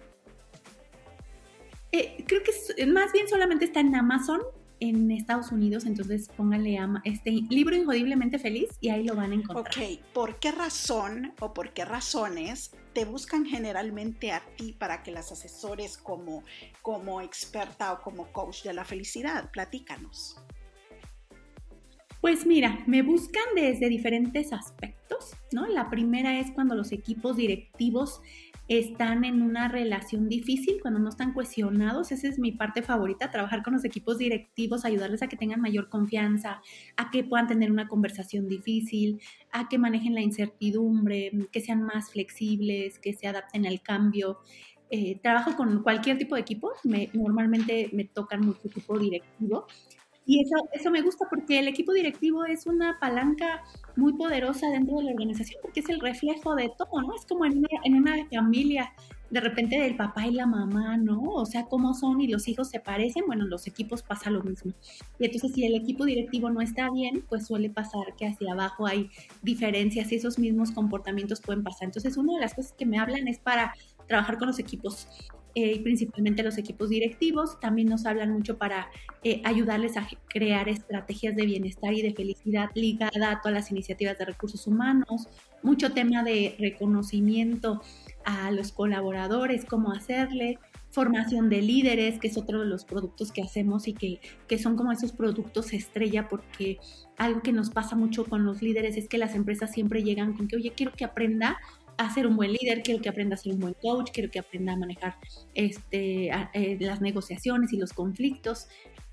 Eh, 1.90 2.22
creo 2.28 2.42
que 2.42 2.84
más 2.84 3.10
bien 3.14 3.26
solamente 3.26 3.64
está 3.64 3.80
en 3.80 3.94
Amazon 3.94 4.42
en 4.80 5.10
Estados 5.10 5.52
Unidos, 5.52 5.86
entonces 5.86 6.28
pónganle 6.36 6.78
a 6.78 7.00
este 7.04 7.30
libro 7.30 7.76
Injodiblemente 7.76 8.38
Feliz 8.38 8.68
y 8.80 8.90
ahí 8.90 9.04
lo 9.04 9.14
van 9.14 9.32
a 9.32 9.34
encontrar. 9.34 9.66
Ok, 9.66 10.00
¿por 10.12 10.38
qué 10.38 10.52
razón 10.52 11.32
o 11.40 11.52
por 11.52 11.72
qué 11.72 11.84
razones 11.84 12.72
te 12.92 13.04
buscan 13.04 13.44
generalmente 13.44 14.32
a 14.32 14.42
ti 14.56 14.72
para 14.72 15.02
que 15.02 15.10
las 15.10 15.32
asesores 15.32 15.98
como, 15.98 16.44
como 16.82 17.20
experta 17.20 17.92
o 17.92 18.00
como 18.00 18.32
coach 18.32 18.62
de 18.62 18.72
la 18.72 18.84
felicidad? 18.84 19.50
Platícanos. 19.50 20.36
Pues 22.20 22.46
mira, 22.46 22.82
me 22.86 23.02
buscan 23.02 23.44
desde 23.54 23.88
diferentes 23.88 24.52
aspectos, 24.52 25.36
¿no? 25.52 25.66
La 25.68 25.88
primera 25.88 26.40
es 26.40 26.50
cuando 26.50 26.74
los 26.74 26.90
equipos 26.90 27.36
directivos 27.36 28.20
están 28.68 29.24
en 29.24 29.40
una 29.40 29.68
relación 29.68 30.28
difícil, 30.28 30.78
cuando 30.80 31.00
no 31.00 31.08
están 31.08 31.32
cuestionados. 31.32 32.12
Esa 32.12 32.28
es 32.28 32.38
mi 32.38 32.52
parte 32.52 32.82
favorita, 32.82 33.30
trabajar 33.30 33.62
con 33.62 33.72
los 33.72 33.84
equipos 33.84 34.18
directivos, 34.18 34.84
ayudarles 34.84 35.22
a 35.22 35.28
que 35.28 35.36
tengan 35.36 35.60
mayor 35.60 35.88
confianza, 35.88 36.60
a 36.96 37.10
que 37.10 37.24
puedan 37.24 37.46
tener 37.46 37.72
una 37.72 37.88
conversación 37.88 38.46
difícil, 38.46 39.20
a 39.52 39.68
que 39.68 39.78
manejen 39.78 40.14
la 40.14 40.20
incertidumbre, 40.20 41.32
que 41.50 41.60
sean 41.60 41.82
más 41.82 42.10
flexibles, 42.12 42.98
que 42.98 43.14
se 43.14 43.26
adapten 43.26 43.66
al 43.66 43.80
cambio. 43.80 44.38
Eh, 44.90 45.18
trabajo 45.22 45.56
con 45.56 45.82
cualquier 45.82 46.18
tipo 46.18 46.34
de 46.34 46.42
equipo, 46.42 46.72
normalmente 47.14 47.90
me 47.92 48.04
tocan 48.04 48.40
mucho 48.40 48.68
equipo 48.68 48.98
directivo 48.98 49.66
y 50.28 50.42
eso, 50.42 50.56
eso 50.72 50.90
me 50.90 51.00
gusta 51.00 51.26
porque 51.30 51.58
el 51.58 51.68
equipo 51.68 51.94
directivo 51.94 52.44
es 52.44 52.66
una 52.66 52.98
palanca 53.00 53.62
muy 53.96 54.12
poderosa 54.12 54.68
dentro 54.68 54.98
de 54.98 55.04
la 55.04 55.12
organización 55.12 55.58
porque 55.62 55.80
es 55.80 55.88
el 55.88 56.00
reflejo 56.00 56.54
de 56.54 56.70
todo, 56.76 57.00
¿no? 57.00 57.14
Es 57.16 57.24
como 57.24 57.46
en 57.46 57.56
una, 57.56 57.68
en 57.82 57.94
una 57.94 58.14
familia, 58.28 58.92
de 59.30 59.40
repente 59.40 59.80
del 59.80 59.96
papá 59.96 60.26
y 60.26 60.32
la 60.32 60.44
mamá, 60.44 60.98
¿no? 60.98 61.22
O 61.22 61.46
sea, 61.46 61.64
cómo 61.64 61.94
son 61.94 62.20
y 62.20 62.28
los 62.28 62.46
hijos 62.46 62.68
se 62.68 62.78
parecen, 62.78 63.24
bueno, 63.26 63.44
en 63.44 63.50
los 63.50 63.66
equipos 63.66 64.02
pasa 64.02 64.28
lo 64.28 64.42
mismo. 64.42 64.74
Y 65.18 65.24
entonces 65.24 65.52
si 65.54 65.64
el 65.64 65.74
equipo 65.74 66.04
directivo 66.04 66.50
no 66.50 66.60
está 66.60 66.90
bien, 66.90 67.24
pues 67.26 67.46
suele 67.46 67.70
pasar 67.70 68.14
que 68.18 68.26
hacia 68.26 68.52
abajo 68.52 68.86
hay 68.86 69.08
diferencias 69.40 70.12
y 70.12 70.16
esos 70.16 70.38
mismos 70.38 70.72
comportamientos 70.72 71.40
pueden 71.40 71.62
pasar. 71.62 71.84
Entonces, 71.84 72.18
una 72.18 72.34
de 72.34 72.40
las 72.40 72.52
cosas 72.52 72.74
que 72.74 72.84
me 72.84 72.98
hablan 72.98 73.28
es 73.28 73.38
para 73.38 73.72
trabajar 74.06 74.36
con 74.36 74.48
los 74.48 74.58
equipos 74.58 75.08
eh, 75.60 75.80
principalmente 75.82 76.44
los 76.44 76.56
equipos 76.56 76.88
directivos. 76.88 77.58
También 77.58 77.88
nos 77.88 78.06
hablan 78.06 78.30
mucho 78.30 78.58
para 78.58 78.90
eh, 79.24 79.42
ayudarles 79.44 79.96
a 79.96 80.08
crear 80.28 80.68
estrategias 80.68 81.34
de 81.34 81.46
bienestar 81.46 81.92
y 81.94 82.00
de 82.00 82.14
felicidad 82.14 82.70
ligada 82.74 83.32
a 83.32 83.40
todas 83.40 83.54
las 83.54 83.70
iniciativas 83.72 84.16
de 84.18 84.24
recursos 84.26 84.68
humanos, 84.68 85.26
mucho 85.64 85.92
tema 85.92 86.22
de 86.22 86.54
reconocimiento 86.60 87.82
a 88.24 88.52
los 88.52 88.70
colaboradores, 88.70 89.64
cómo 89.64 89.90
hacerle, 89.90 90.60
formación 90.90 91.48
de 91.48 91.60
líderes, 91.60 92.20
que 92.20 92.28
es 92.28 92.38
otro 92.38 92.60
de 92.60 92.66
los 92.66 92.84
productos 92.84 93.32
que 93.32 93.42
hacemos 93.42 93.88
y 93.88 93.94
que, 93.94 94.20
que 94.46 94.58
son 94.58 94.76
como 94.76 94.92
esos 94.92 95.10
productos 95.10 95.72
estrella, 95.72 96.28
porque 96.28 96.78
algo 97.16 97.42
que 97.42 97.52
nos 97.52 97.70
pasa 97.70 97.96
mucho 97.96 98.24
con 98.24 98.44
los 98.44 98.62
líderes 98.62 98.96
es 98.96 99.08
que 99.08 99.18
las 99.18 99.34
empresas 99.34 99.72
siempre 99.72 100.04
llegan 100.04 100.34
con 100.34 100.46
que, 100.46 100.54
oye, 100.54 100.72
quiero 100.76 100.92
que 100.92 101.04
aprenda 101.04 101.58
a 101.98 102.14
ser 102.14 102.26
un 102.26 102.36
buen 102.36 102.52
líder, 102.52 102.82
quiero 102.82 103.02
que 103.02 103.08
aprenda 103.08 103.34
a 103.34 103.38
ser 103.38 103.52
un 103.52 103.60
buen 103.60 103.74
coach, 103.74 104.10
quiero 104.12 104.30
que 104.30 104.38
aprenda 104.38 104.72
a 104.72 104.76
manejar 104.76 105.16
este, 105.54 106.30
eh, 106.54 106.78
las 106.80 107.00
negociaciones 107.00 107.72
y 107.72 107.76
los 107.76 107.92
conflictos. 107.92 108.68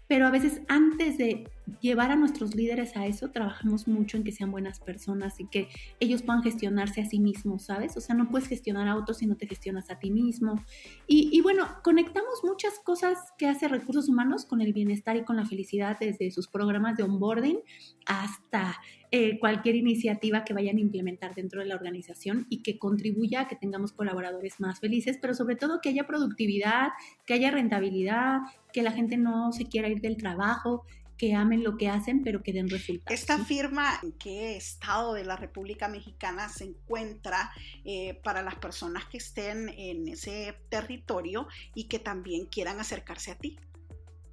Pero 0.07 0.27
a 0.27 0.31
veces 0.31 0.61
antes 0.67 1.17
de 1.17 1.49
llevar 1.81 2.11
a 2.11 2.15
nuestros 2.15 2.55
líderes 2.55 2.95
a 2.95 3.05
eso, 3.05 3.31
trabajamos 3.31 3.87
mucho 3.87 4.17
en 4.17 4.23
que 4.23 4.31
sean 4.31 4.51
buenas 4.51 4.79
personas 4.79 5.39
y 5.39 5.47
que 5.47 5.67
ellos 5.99 6.21
puedan 6.21 6.43
gestionarse 6.43 7.01
a 7.01 7.05
sí 7.05 7.19
mismos, 7.19 7.63
¿sabes? 7.63 7.97
O 7.97 8.01
sea, 8.01 8.15
no 8.15 8.29
puedes 8.29 8.47
gestionar 8.47 8.87
a 8.87 8.95
otros 8.95 9.17
si 9.17 9.25
no 9.25 9.35
te 9.35 9.47
gestionas 9.47 9.89
a 9.89 9.99
ti 9.99 10.11
mismo. 10.11 10.63
Y, 11.07 11.29
y 11.31 11.41
bueno, 11.41 11.67
conectamos 11.83 12.43
muchas 12.43 12.79
cosas 12.79 13.17
que 13.37 13.47
hace 13.47 13.67
recursos 13.67 14.09
humanos 14.09 14.45
con 14.45 14.61
el 14.61 14.73
bienestar 14.73 15.15
y 15.17 15.23
con 15.23 15.35
la 15.35 15.45
felicidad 15.45 15.97
desde 15.99 16.31
sus 16.31 16.47
programas 16.47 16.97
de 16.97 17.03
onboarding 17.03 17.59
hasta 18.05 18.79
eh, 19.11 19.39
cualquier 19.39 19.75
iniciativa 19.75 20.43
que 20.43 20.53
vayan 20.53 20.77
a 20.77 20.81
implementar 20.81 21.33
dentro 21.35 21.61
de 21.61 21.67
la 21.67 21.75
organización 21.75 22.47
y 22.49 22.63
que 22.63 22.77
contribuya 22.77 23.41
a 23.41 23.47
que 23.47 23.55
tengamos 23.55 23.93
colaboradores 23.93 24.59
más 24.59 24.79
felices, 24.79 25.17
pero 25.21 25.33
sobre 25.33 25.55
todo 25.55 25.79
que 25.81 25.89
haya 25.89 26.05
productividad, 26.05 26.89
que 27.25 27.33
haya 27.33 27.51
rentabilidad, 27.51 28.39
que 28.73 28.81
la 28.81 28.91
gente 28.91 29.15
no 29.17 29.51
se 29.53 29.67
quiera 29.67 29.87
ir 29.87 30.01
del 30.01 30.17
trabajo, 30.17 30.83
que 31.17 31.33
amen 31.33 31.63
lo 31.63 31.77
que 31.77 31.89
hacen, 31.89 32.23
pero 32.23 32.43
que 32.43 32.53
den 32.53 32.69
resultados. 32.69 33.19
¿Esta 33.19 33.43
firma 33.43 33.99
en 34.03 34.11
qué 34.13 34.55
estado 34.55 35.13
de 35.13 35.23
la 35.23 35.35
República 35.35 35.87
Mexicana 35.87 36.49
se 36.49 36.65
encuentra 36.65 37.51
eh, 37.83 38.19
para 38.23 38.41
las 38.41 38.55
personas 38.55 39.05
que 39.05 39.17
estén 39.17 39.69
en 39.69 40.07
ese 40.07 40.55
territorio 40.69 41.47
y 41.73 41.85
que 41.85 41.99
también 41.99 42.45
quieran 42.47 42.79
acercarse 42.79 43.31
a 43.31 43.35
ti? 43.35 43.57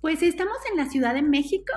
Pues 0.01 0.23
estamos 0.23 0.57
en 0.71 0.77
la 0.77 0.91
Ciudad 0.91 1.15
de 1.15 1.23
México, 1.23 1.73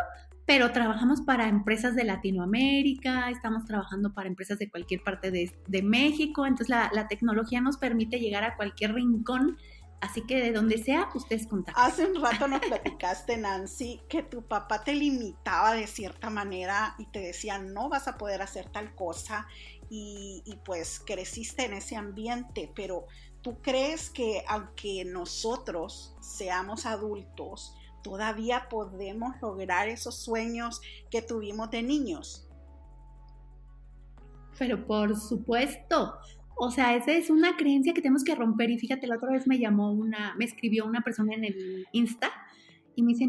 pero 0.46 0.72
trabajamos 0.72 1.22
para 1.22 1.48
empresas 1.48 1.96
de 1.96 2.04
Latinoamérica, 2.04 3.30
estamos 3.30 3.66
trabajando 3.66 4.14
para 4.14 4.28
empresas 4.28 4.60
de 4.60 4.70
cualquier 4.70 5.02
parte 5.04 5.32
de, 5.32 5.82
México, 5.84 6.46
entonces 6.46 6.70
la, 6.70 6.90
la, 6.94 7.08
tecnología 7.08 7.62
nos 7.62 7.78
permite 7.78 8.20
llegar 8.20 8.44
a 8.44 8.56
cualquier 8.56 8.94
rincón, 8.94 9.58
así 10.02 10.22
que 10.22 10.42
de 10.42 10.52
donde 10.52 10.78
sea, 10.78 11.10
ustedes 11.14 11.48
contacten. 11.48 11.84
Hace 11.84 12.06
un 12.06 12.22
rato 12.22 12.48
nos 12.48 12.60
platicaste, 12.68 13.38
Nancy, 13.38 14.02
que 14.10 14.24
tu 14.24 14.44
papá 14.44 14.84
te 14.84 14.94
limitaba 14.94 15.74
de 15.74 15.88
cierta 15.88 16.30
manera 16.30 16.96
y 16.98 17.06
te 17.06 17.20
decía, 17.20 17.60
no 17.60 17.90
vas 17.90 18.08
a 18.08 18.18
poder 18.18 18.42
hacer 18.42 18.70
tal 18.70 18.96
cosa, 18.96 19.48
y, 19.90 20.42
y 20.46 20.56
pues 20.58 21.00
creciste 21.00 21.66
en 21.66 21.74
ese 21.74 21.96
ambiente, 21.96 22.72
pero 22.75 23.06
tú 23.42 23.62
crees 23.62 24.10
que 24.10 24.44
aunque 24.48 25.06
nosotros 25.06 26.16
seamos 26.20 26.86
adultos, 26.86 27.75
todavía 28.04 28.68
podemos 28.70 29.36
lograr 29.42 29.88
esos 29.88 30.16
sueños 30.16 30.82
que 31.10 31.22
tuvimos 31.22 31.70
de 31.72 31.84
niños. 31.84 32.48
Pero 34.58 34.86
por 34.86 35.20
supuesto, 35.20 36.18
o 36.56 36.72
sea, 36.72 36.96
esa 36.96 37.12
es 37.12 37.30
una 37.30 37.58
creencia 37.58 37.94
que 37.94 38.02
tenemos 38.02 38.24
que 38.24 38.36
romper. 38.36 38.72
Y 38.72 38.78
fíjate, 38.78 39.08
la 39.08 39.18
otra 39.18 39.32
vez 39.32 39.48
me 39.48 39.60
llamó 39.60 39.92
una, 39.92 40.36
me 40.38 40.46
escribió 40.46 40.86
una 40.86 41.02
persona 41.02 41.34
en 41.34 41.44
el 41.44 41.88
Insta 41.92 42.32
y 42.96 43.04
me 43.04 43.14
dice, 43.14 43.28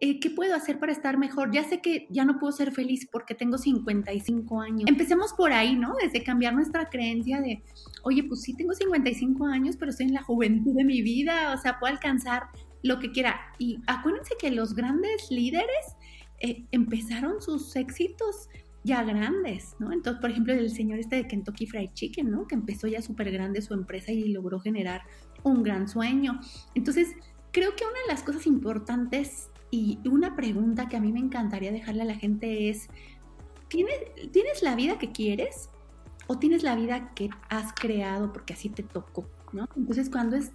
eh, 0.00 0.20
¿qué 0.20 0.30
puedo 0.30 0.54
hacer 0.54 0.78
para 0.78 0.92
estar 0.92 1.18
mejor? 1.18 1.52
Ya 1.52 1.64
sé 1.64 1.80
que 1.80 2.06
ya 2.10 2.24
no 2.24 2.38
puedo 2.38 2.52
ser 2.52 2.72
feliz 2.72 3.06
porque 3.10 3.34
tengo 3.34 3.58
55 3.58 4.60
años. 4.60 4.84
Empecemos 4.86 5.32
por 5.34 5.52
ahí, 5.52 5.76
¿no? 5.76 5.94
Desde 6.02 6.22
cambiar 6.22 6.54
nuestra 6.54 6.88
creencia 6.88 7.40
de, 7.40 7.62
oye, 8.02 8.24
pues 8.24 8.42
sí, 8.42 8.54
tengo 8.54 8.72
55 8.72 9.46
años, 9.46 9.76
pero 9.76 9.90
estoy 9.90 10.06
en 10.06 10.14
la 10.14 10.22
juventud 10.22 10.74
de 10.74 10.84
mi 10.84 11.02
vida, 11.02 11.54
o 11.54 11.58
sea, 11.58 11.78
puedo 11.78 11.92
alcanzar 11.92 12.44
lo 12.82 12.98
que 12.98 13.10
quiera. 13.10 13.40
Y 13.58 13.80
acuérdense 13.86 14.34
que 14.38 14.50
los 14.50 14.74
grandes 14.74 15.30
líderes 15.30 15.96
eh, 16.40 16.64
empezaron 16.72 17.40
sus 17.40 17.74
éxitos 17.76 18.48
ya 18.86 19.02
grandes, 19.02 19.74
¿no? 19.80 19.92
Entonces, 19.92 20.20
por 20.20 20.30
ejemplo, 20.30 20.54
el 20.54 20.70
señor 20.70 21.00
este 21.00 21.16
de 21.16 21.26
Kentucky 21.26 21.66
Fried 21.66 21.90
Chicken, 21.92 22.30
¿no? 22.30 22.46
Que 22.46 22.54
empezó 22.54 22.86
ya 22.86 23.02
súper 23.02 23.32
grande 23.32 23.60
su 23.60 23.74
empresa 23.74 24.12
y 24.12 24.28
logró 24.28 24.60
generar 24.60 25.02
un 25.42 25.64
gran 25.64 25.88
sueño. 25.88 26.38
Entonces, 26.74 27.08
creo 27.52 27.74
que 27.74 27.84
una 27.84 28.00
de 28.06 28.12
las 28.12 28.22
cosas 28.22 28.46
importantes 28.46 29.50
y 29.72 29.98
una 30.08 30.36
pregunta 30.36 30.88
que 30.88 30.96
a 30.96 31.00
mí 31.00 31.12
me 31.12 31.18
encantaría 31.18 31.72
dejarle 31.72 32.02
a 32.02 32.06
la 32.06 32.14
gente 32.14 32.70
es, 32.70 32.88
¿tienes, 33.68 33.96
¿tienes 34.32 34.62
la 34.62 34.76
vida 34.76 34.98
que 34.98 35.10
quieres? 35.10 35.68
¿O 36.28 36.38
tienes 36.38 36.62
la 36.62 36.76
vida 36.76 37.12
que 37.14 37.28
has 37.48 37.72
creado 37.72 38.32
porque 38.32 38.54
así 38.54 38.68
te 38.68 38.84
tocó? 38.84 39.28
¿no? 39.52 39.68
Entonces, 39.76 40.10
cuando 40.10 40.36
es 40.36 40.52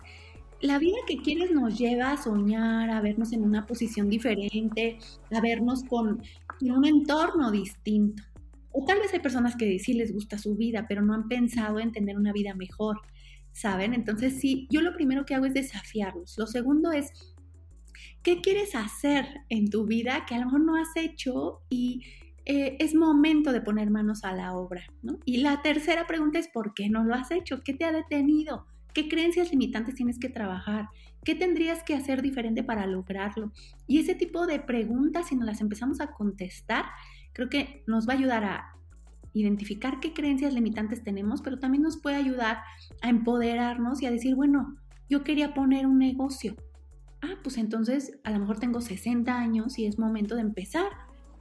la 0.62 0.77
vida 0.77 0.98
que 1.08 1.18
quieres 1.18 1.51
nos 1.51 1.77
lleva 1.77 2.12
a 2.12 2.22
soñar, 2.22 2.89
a 2.89 3.01
vernos 3.01 3.34
en 3.34 3.44
una 3.44 3.65
posición 3.65 4.10
diferente, 4.10 5.00
a 5.32 5.41
vernos 5.41 5.84
con 5.84 6.22
un 6.62 6.86
entorno 6.86 7.51
distinto. 7.51 8.24
O 8.72 8.86
tal 8.86 9.00
vez 9.00 9.13
hay 9.13 9.20
personas 9.20 9.56
que 9.56 9.80
sí 9.80 9.94
les 9.94 10.13
gusta 10.13 10.38
su 10.38 10.56
vida, 10.56 10.86
pero 10.88 11.01
no 11.01 11.13
han 11.13 11.27
pensado 11.27 11.80
en 11.80 11.91
tener 11.91 12.18
una 12.18 12.32
vida 12.32 12.53
mejor, 12.53 13.01
¿saben? 13.51 13.94
Entonces 13.94 14.39
sí, 14.39 14.68
yo 14.70 14.82
lo 14.82 14.94
primero 14.94 15.25
que 15.25 15.36
hago 15.36 15.46
es 15.46 15.53
desafiarlos. 15.53 16.38
Lo 16.38 16.48
segundo 16.48 16.91
es, 16.91 17.12
¿qué 18.24 18.39
quieres 18.41 18.75
hacer 18.75 19.25
en 19.50 19.70
tu 19.70 19.86
vida 19.86 20.25
que 20.27 20.36
a 20.36 20.39
lo 20.39 20.46
mejor 20.46 20.62
no 20.62 20.75
has 20.75 20.96
hecho 20.96 21.62
y 21.70 22.03
eh, 22.46 22.77
es 22.80 22.96
momento 22.96 23.51
de 23.51 23.62
poner 23.62 23.89
manos 23.89 24.24
a 24.24 24.34
la 24.34 24.56
obra? 24.56 24.84
¿no? 25.01 25.20
Y 25.25 25.38
la 25.38 25.62
tercera 25.62 26.08
pregunta 26.08 26.39
es, 26.39 26.48
¿por 26.48 26.74
qué 26.74 26.88
no 26.88 27.03
lo 27.03 27.15
has 27.15 27.32
hecho? 27.32 27.63
¿Qué 27.63 27.74
te 27.74 27.84
ha 27.84 27.91
detenido? 27.91 28.68
¿Qué 28.93 29.07
creencias 29.07 29.51
limitantes 29.51 29.95
tienes 29.95 30.19
que 30.19 30.29
trabajar? 30.29 30.89
¿Qué 31.24 31.36
tendrías 31.36 31.83
que 31.83 31.95
hacer 31.95 32.21
diferente 32.21 32.63
para 32.63 32.86
lograrlo? 32.88 33.51
Y 33.88 34.00
ese 34.00 34.15
tipo 34.15 34.48
de 34.48 34.60
preguntas, 34.60 35.27
si 35.27 35.36
nos 35.36 35.45
las 35.45 35.62
empezamos 35.62 36.01
a 36.01 36.12
contestar, 36.12 36.86
creo 37.33 37.50
que 37.50 37.83
nos 37.88 38.07
va 38.07 38.13
a 38.13 38.17
ayudar 38.17 38.43
a 38.43 38.75
identificar 39.33 40.00
qué 40.00 40.13
creencias 40.13 40.53
limitantes 40.53 41.03
tenemos, 41.03 41.41
pero 41.41 41.60
también 41.60 41.83
nos 41.83 41.98
puede 41.98 42.17
ayudar 42.17 42.60
a 43.01 43.10
empoderarnos 43.10 44.01
y 44.01 44.05
a 44.05 44.12
decir, 44.12 44.36
bueno, 44.36 44.75
yo 45.10 45.24
quería 45.24 45.53
poner 45.53 45.86
un 45.86 46.00
negocio. 46.00 46.55
Ah, 47.21 47.36
pues 47.43 47.57
entonces 47.57 48.19
a 48.24 48.31
lo 48.31 48.39
mejor 48.39 48.60
tengo 48.60 48.81
60 48.81 49.38
años 49.38 49.77
y 49.77 49.86
es 49.86 50.00
momento 50.00 50.36
de 50.36 50.41
empezar. 50.41 50.88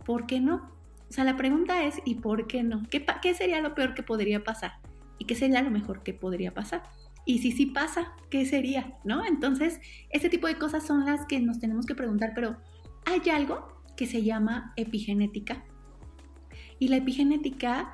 ¿Por 0.05 0.27
qué 0.27 0.41
no? 0.41 0.71
O 1.09 1.13
sea, 1.13 1.25
la 1.25 1.37
pregunta 1.37 1.85
es, 1.85 1.97
¿y 2.05 2.17
por 2.17 2.47
qué 2.47 2.63
no? 2.63 2.83
¿Qué, 2.91 3.05
qué 3.23 3.35
sería 3.35 3.61
lo 3.61 3.75
peor 3.75 3.95
que 3.95 4.03
podría 4.03 4.45
pasar? 4.45 4.73
¿Y 5.19 5.25
qué 5.25 5.35
sería 5.35 5.63
lo 5.63 5.71
mejor 5.71 6.03
que 6.03 6.15
podría 6.15 6.55
pasar? 6.55 6.83
Y 7.25 7.39
si 7.39 7.53
sí 7.53 7.67
pasa, 7.67 8.13
¿qué 8.31 8.45
sería? 8.47 8.99
¿No? 9.05 9.25
Entonces, 9.25 9.81
ese 10.11 10.29
tipo 10.29 10.47
de 10.47 10.57
cosas 10.57 10.87
son 10.87 11.05
las 11.05 11.27
que 11.27 11.41
nos 11.41 11.59
tenemos 11.59 11.87
que 11.87 11.95
preguntar, 11.95 12.33
pero 12.35 12.57
hay 13.05 13.29
algo 13.31 13.83
que 13.97 14.07
se 14.07 14.23
llama 14.23 14.73
epigenética. 14.77 15.65
Y 16.79 16.89
la 16.89 16.97
epigenética 16.97 17.93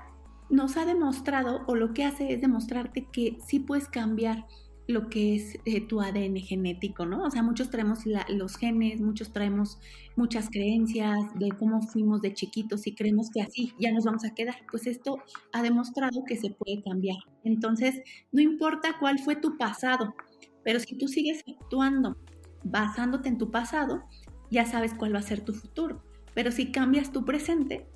nos 0.49 0.77
ha 0.77 0.85
demostrado, 0.85 1.65
o 1.67 1.75
lo 1.75 1.93
que 1.93 2.05
hace 2.05 2.33
es 2.33 2.41
demostrarte 2.41 3.09
que 3.13 3.39
sí 3.45 3.59
puedes 3.59 3.89
cambiar 3.89 4.47
lo 4.89 5.09
que 5.09 5.35
es 5.35 5.59
eh, 5.65 5.81
tu 5.81 6.01
ADN 6.01 6.37
genético, 6.37 7.07
¿no? 7.07 7.25
O 7.25 7.31
sea, 7.31 7.43
muchos 7.43 7.71
traemos 7.71 8.01
los 8.29 8.57
genes, 8.57 9.01
muchos 9.01 9.33
traemos 9.33 9.79
muchas 10.15 10.49
creencias 10.49 11.19
de 11.35 11.49
cómo 11.59 11.83
fuimos 11.83 12.23
de 12.23 12.33
chiquitos 12.33 12.87
y 12.87 12.95
creemos 12.95 13.31
que 13.31 13.43
así 13.43 13.73
ya 13.81 13.93
nos 13.93 14.05
vamos 14.05 14.25
a 14.25 14.35
quedar. 14.35 14.57
Pues 14.71 14.87
esto 14.87 15.19
ha 15.53 15.63
demostrado 15.63 16.25
que 16.25 16.37
se 16.37 16.51
puede 16.51 16.83
cambiar. 16.85 17.19
Entonces, 17.43 18.01
no 18.31 18.41
importa 18.41 18.97
cuál 19.01 19.19
fue 19.19 19.35
tu 19.35 19.59
pasado, 19.59 20.15
pero 20.63 20.79
si 20.79 20.97
tú 20.97 21.09
sigues 21.09 21.43
actuando 21.49 22.17
basándote 22.63 23.29
en 23.29 23.39
tu 23.39 23.51
pasado, 23.51 24.05
ya 24.51 24.67
sabes 24.67 24.95
cuál 24.95 25.15
va 25.15 25.19
a 25.19 25.23
ser 25.23 25.41
tu 25.41 25.53
futuro. 25.53 26.05
Pero 26.35 26.53
si 26.53 26.71
cambias 26.71 27.13
tu 27.13 27.25
presente, 27.25 27.89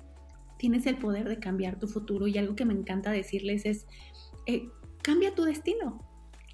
tienes 0.57 0.85
el 0.87 0.97
poder 0.97 1.29
de 1.29 1.39
cambiar 1.39 1.79
tu 1.79 1.87
futuro. 1.87 2.27
Y 2.27 2.37
algo 2.37 2.55
que 2.55 2.65
me 2.65 2.73
encanta 2.73 3.11
decirles 3.11 3.65
es, 3.65 3.87
eh, 4.45 4.69
cambia 5.01 5.33
tu 5.33 5.43
destino 5.43 6.10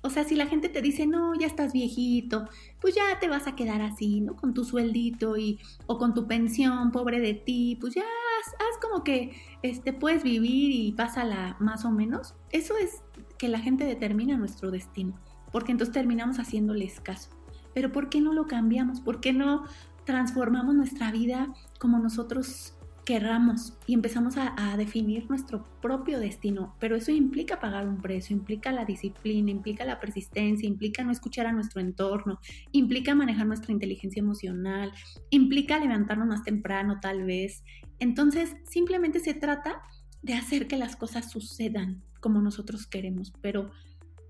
o 0.07 0.09
sea, 0.09 0.23
si 0.23 0.35
la 0.35 0.47
gente 0.47 0.69
te 0.69 0.81
dice, 0.81 1.05
no, 1.05 1.35
ya 1.35 1.45
estás 1.45 1.73
viejito, 1.73 2.47
pues 2.79 2.95
ya 2.95 3.19
te 3.19 3.27
vas 3.27 3.45
a 3.45 3.55
quedar 3.55 3.81
así, 3.81 4.21
¿no? 4.21 4.37
Con 4.37 4.53
tu 4.53 4.63
sueldito 4.63 5.35
y, 5.35 5.59
o 5.85 5.97
con 5.97 6.13
tu 6.13 6.27
pensión, 6.27 6.91
pobre 6.93 7.19
de 7.19 7.33
ti, 7.33 7.77
pues 7.81 7.93
ya 7.93 8.03
haz, 8.03 8.77
como 8.81 9.03
que 9.03 9.35
este, 9.63 9.91
puedes 9.91 10.23
vivir 10.23 10.71
y 10.71 10.93
pásala 10.93 11.57
más 11.59 11.83
o 11.83 11.91
menos. 11.91 12.35
Eso 12.51 12.77
es 12.77 13.03
que 13.37 13.49
la 13.49 13.59
gente 13.59 13.83
determina 13.83 14.37
nuestro 14.37 14.71
destino, 14.71 15.19
porque 15.51 15.73
entonces 15.73 15.93
terminamos 15.93 16.39
haciéndoles 16.39 17.01
caso. 17.01 17.29
Pero 17.73 17.91
¿por 17.91 18.07
qué 18.07 18.21
no 18.21 18.31
lo 18.31 18.47
cambiamos? 18.47 19.01
¿Por 19.01 19.19
qué 19.19 19.33
no 19.33 19.65
transformamos 20.05 20.73
nuestra 20.73 21.11
vida 21.11 21.53
como 21.79 21.99
nosotros 21.99 22.76
querramos 23.07 23.71
y 23.87 23.93
empezamos 23.93 24.35
a, 24.35 24.75
definir 24.75 25.29
nuestro 25.29 25.65
propio 25.81 26.19
destino, 26.19 26.75
pero 26.77 26.97
eso 26.97 27.09
implica 27.13 27.57
pagar 27.57 27.87
un 27.87 28.01
precio, 28.01 28.35
implica 28.35 28.73
la 28.73 28.83
disciplina, 28.83 29.49
implica 29.49 29.85
la 29.85 30.01
persistencia, 30.01 30.67
implica 30.67 31.05
no 31.05 31.13
escuchar 31.13 31.47
a 31.47 31.53
nuestro 31.53 31.79
entorno, 31.79 32.41
implica 32.73 33.15
manejar 33.15 33.47
nuestra 33.47 33.71
inteligencia 33.71 34.19
emocional, 34.19 34.91
implica 35.29 35.79
levantarnos 35.79 36.27
más 36.27 36.43
temprano 36.43 36.99
tal 36.99 37.23
vez. 37.23 37.63
Entonces, 37.99 38.57
simplemente 38.65 39.21
se 39.21 39.33
trata 39.33 39.81
de 40.21 40.33
hacer 40.33 40.67
que 40.67 40.75
las 40.75 40.97
cosas 40.97 41.31
sucedan 41.31 42.03
como 42.19 42.41
nosotros 42.41 42.87
queremos, 42.87 43.31
pero 43.39 43.71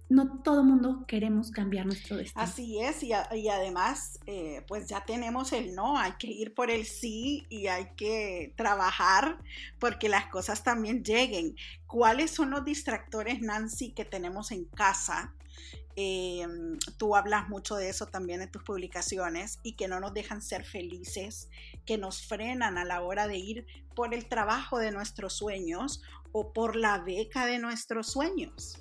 no 0.09 0.41
todo 0.41 0.63
mundo 0.63 1.03
queremos 1.05 1.51
cambiar 1.51 1.85
nuestro 1.85 2.17
destino. 2.17 2.41
Así 2.41 2.79
es, 2.79 3.03
y, 3.03 3.11
además, 3.13 4.19
eh, 4.25 4.63
pues 4.67 4.87
ya 4.87 5.03
tenemos 5.03 5.51
el 5.51 5.75
no, 5.75 5.97
hay 5.97 6.13
que 6.13 6.27
ir 6.27 6.53
por 6.53 6.71
el 6.71 6.85
sí 6.85 7.45
y 7.49 7.67
hay 7.67 7.89
que 7.97 8.53
trabajar 8.55 9.37
porque 9.79 10.07
las 10.07 10.27
cosas 10.27 10.63
también 10.63 11.03
lleguen. 11.03 11.55
¿Cuáles 11.87 12.31
son 12.31 12.51
los 12.51 12.63
distractores, 12.63 13.41
Nancy, 13.41 13.91
que 13.91 14.05
tenemos 14.05 14.51
en 14.51 14.65
casa? 14.65 15.33
Em, 15.99 16.77
tú 16.97 17.15
hablas 17.15 17.49
mucho 17.49 17.75
de 17.75 17.89
eso 17.89 18.05
también 18.05 18.41
en 18.41 18.51
tus 18.51 18.63
publicaciones 18.63 19.59
y 19.63 19.73
que 19.73 19.87
no 19.87 19.99
nos 19.99 20.13
dejan 20.13 20.43
ser 20.43 20.63
felices, 20.63 21.49
que 21.85 21.97
nos 21.97 22.21
frenan 22.21 22.77
a 22.77 22.85
la 22.85 23.01
hora 23.01 23.27
de 23.27 23.37
ir 23.37 23.65
por 23.95 24.13
el 24.13 24.27
trabajo 24.27 24.77
de 24.77 24.91
nuestros 24.91 25.33
sueños 25.33 26.03
o 26.31 26.53
por 26.53 26.75
la 26.75 26.99
beca 26.99 27.47
de 27.47 27.57
nuestros 27.57 28.07
sueños. 28.07 28.77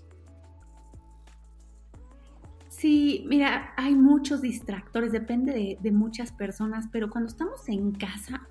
Sí, 2.87 3.25
mira, 3.27 3.75
hay 3.77 3.97
muchos 3.97 4.43
distractores, 4.43 5.11
depende 5.11 5.77
de, 5.83 5.91
muchas 5.91 6.31
personas, 6.31 6.87
pero 6.93 7.11
cuando 7.11 7.27
estamos 7.27 7.69
en 7.69 7.91
casa, 7.91 8.49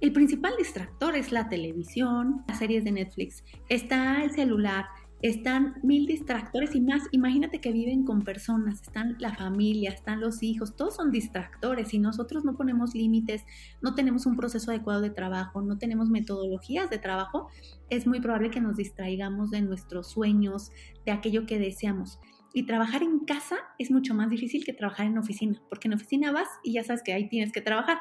el 0.00 0.12
principal 0.12 0.54
distractor 0.58 1.14
es 1.14 1.30
la 1.30 1.48
televisión, 1.48 2.42
las 2.48 2.58
series 2.58 2.82
de 2.82 2.90
Netflix, 2.90 3.44
está 3.68 4.24
el 4.24 4.32
celular, 4.32 4.86
están 5.22 5.76
mil 5.84 6.06
distractores 6.06 6.74
y 6.74 6.80
más. 6.80 7.04
Imagínate 7.12 7.60
que 7.60 7.70
viven 7.70 8.04
con 8.04 8.22
personas, 8.22 8.82
están 8.82 9.14
la 9.20 9.32
familia, 9.36 9.90
están 9.90 10.18
los 10.18 10.42
hijos, 10.42 10.74
todos 10.74 10.96
son 10.96 11.12
distractores. 11.12 11.90
Si 11.90 12.00
nosotros 12.00 12.44
no 12.44 12.56
ponemos 12.56 12.96
límites, 12.96 13.44
no 13.80 13.94
tenemos 13.94 14.26
un 14.26 14.34
proceso 14.34 14.72
adecuado 14.72 15.02
de 15.02 15.10
trabajo, 15.10 15.62
no 15.62 15.78
tenemos 15.78 16.08
metodologías 16.08 16.90
de 16.90 16.98
trabajo, 16.98 17.46
es 17.90 18.08
muy 18.08 18.20
probable 18.20 18.50
que 18.50 18.60
nos 18.60 18.76
distraigamos 18.76 19.52
de 19.52 19.62
nuestros 19.62 20.08
sueños, 20.08 20.72
de 21.06 21.12
aquello 21.12 21.46
que 21.46 21.60
deseamos. 21.60 22.18
Y 22.58 22.64
trabajar 22.64 23.04
en 23.04 23.20
casa 23.20 23.56
es 23.78 23.92
mucho 23.92 24.14
más 24.14 24.30
difícil 24.30 24.64
que 24.64 24.72
trabajar 24.72 25.06
en 25.06 25.16
oficina, 25.16 25.62
porque 25.68 25.86
en 25.86 25.94
oficina 25.94 26.32
vas 26.32 26.48
y 26.64 26.72
ya 26.72 26.82
sabes 26.82 27.04
que 27.04 27.12
ahí 27.12 27.28
tienes 27.28 27.52
que 27.52 27.60
trabajar. 27.60 27.98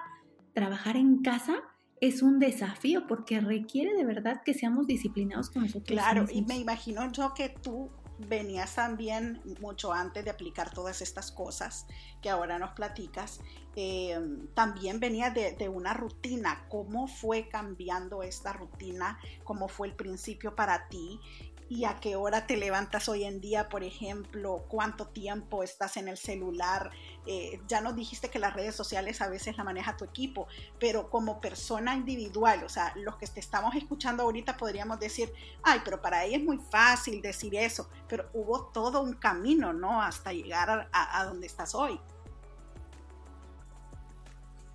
Trabajar 0.56 0.98
en 0.98 1.22
casa 1.22 1.58
es 2.02 2.24
un 2.24 2.40
desafío 2.40 3.06
porque 3.06 3.40
requiere 3.40 3.94
de 3.94 4.04
verdad 4.04 4.42
que 4.44 4.56
seamos 4.56 4.88
disciplinados 4.88 5.52
con 5.52 5.62
nosotros. 5.62 5.86
Claro, 5.86 6.26
y 6.32 6.42
me 6.42 6.58
imagino 6.58 7.12
yo 7.12 7.36
que 7.36 7.50
tú 7.50 7.92
venías 8.18 8.74
también 8.74 9.42
mucho 9.62 9.94
antes 9.94 10.26
de 10.26 10.32
aplicar 10.32 10.72
todas 10.72 11.04
estas 11.04 11.32
cosas 11.32 11.86
que 12.22 12.32
ahora 12.32 12.58
nos 12.58 12.72
platicas, 12.72 13.42
eh, 13.76 14.18
también 14.56 15.00
venía 15.00 15.30
de, 15.30 15.52
de, 15.54 15.70
una 15.70 15.94
rutina. 15.94 16.66
¿Cómo 16.68 17.08
fue 17.08 17.48
cambiando 17.48 18.24
esta 18.24 18.54
rutina? 18.54 19.20
¿Cómo 19.44 19.68
fue 19.68 19.90
el 19.90 19.94
principio 19.94 20.56
para 20.56 20.88
ti? 20.88 21.20
Y 21.70 21.86
a 21.86 21.96
qué 21.96 22.16
hora 22.16 22.48
te 22.48 22.56
levantas 22.56 23.10
hoy 23.10 23.26
en 23.26 23.42
día, 23.42 23.68
por 23.68 23.84
ejemplo, 23.84 24.66
cuánto 24.70 25.08
tiempo 25.08 25.64
estás 25.64 25.98
en 25.98 26.08
el 26.08 26.18
celular. 26.18 26.92
Eh, 27.26 27.60
ya 27.68 27.82
nos 27.82 27.96
dijiste 27.96 28.30
que 28.30 28.40
las 28.40 28.54
redes 28.54 28.76
sociales 28.76 29.22
a 29.22 29.28
veces 29.28 29.58
la 29.58 29.64
maneja 29.64 29.98
tu 29.98 30.06
equipo, 30.06 30.48
pero 30.80 31.10
como 31.10 31.42
persona 31.42 31.94
individual, 31.96 32.64
o 32.64 32.70
sea, 32.70 32.94
los 32.96 33.18
que 33.18 33.28
te 33.28 33.42
estamos 33.42 33.76
escuchando 33.76 34.24
ahorita 34.24 34.56
podríamos 34.56 35.00
decir, 35.00 35.32
ay, 35.64 35.82
pero 35.84 36.02
para 36.02 36.24
ella 36.24 36.38
es 36.38 36.44
muy 36.44 36.58
fácil 36.58 37.22
decir 37.22 37.54
eso, 37.56 37.90
pero 38.08 38.30
hubo 38.34 38.68
todo 38.68 39.02
un 39.02 39.14
camino, 39.14 39.74
¿no? 39.74 40.02
Hasta 40.02 40.32
llegar 40.32 40.90
a, 40.92 41.20
a 41.20 41.26
donde 41.26 41.48
estás 41.48 41.76
hoy. 41.76 42.00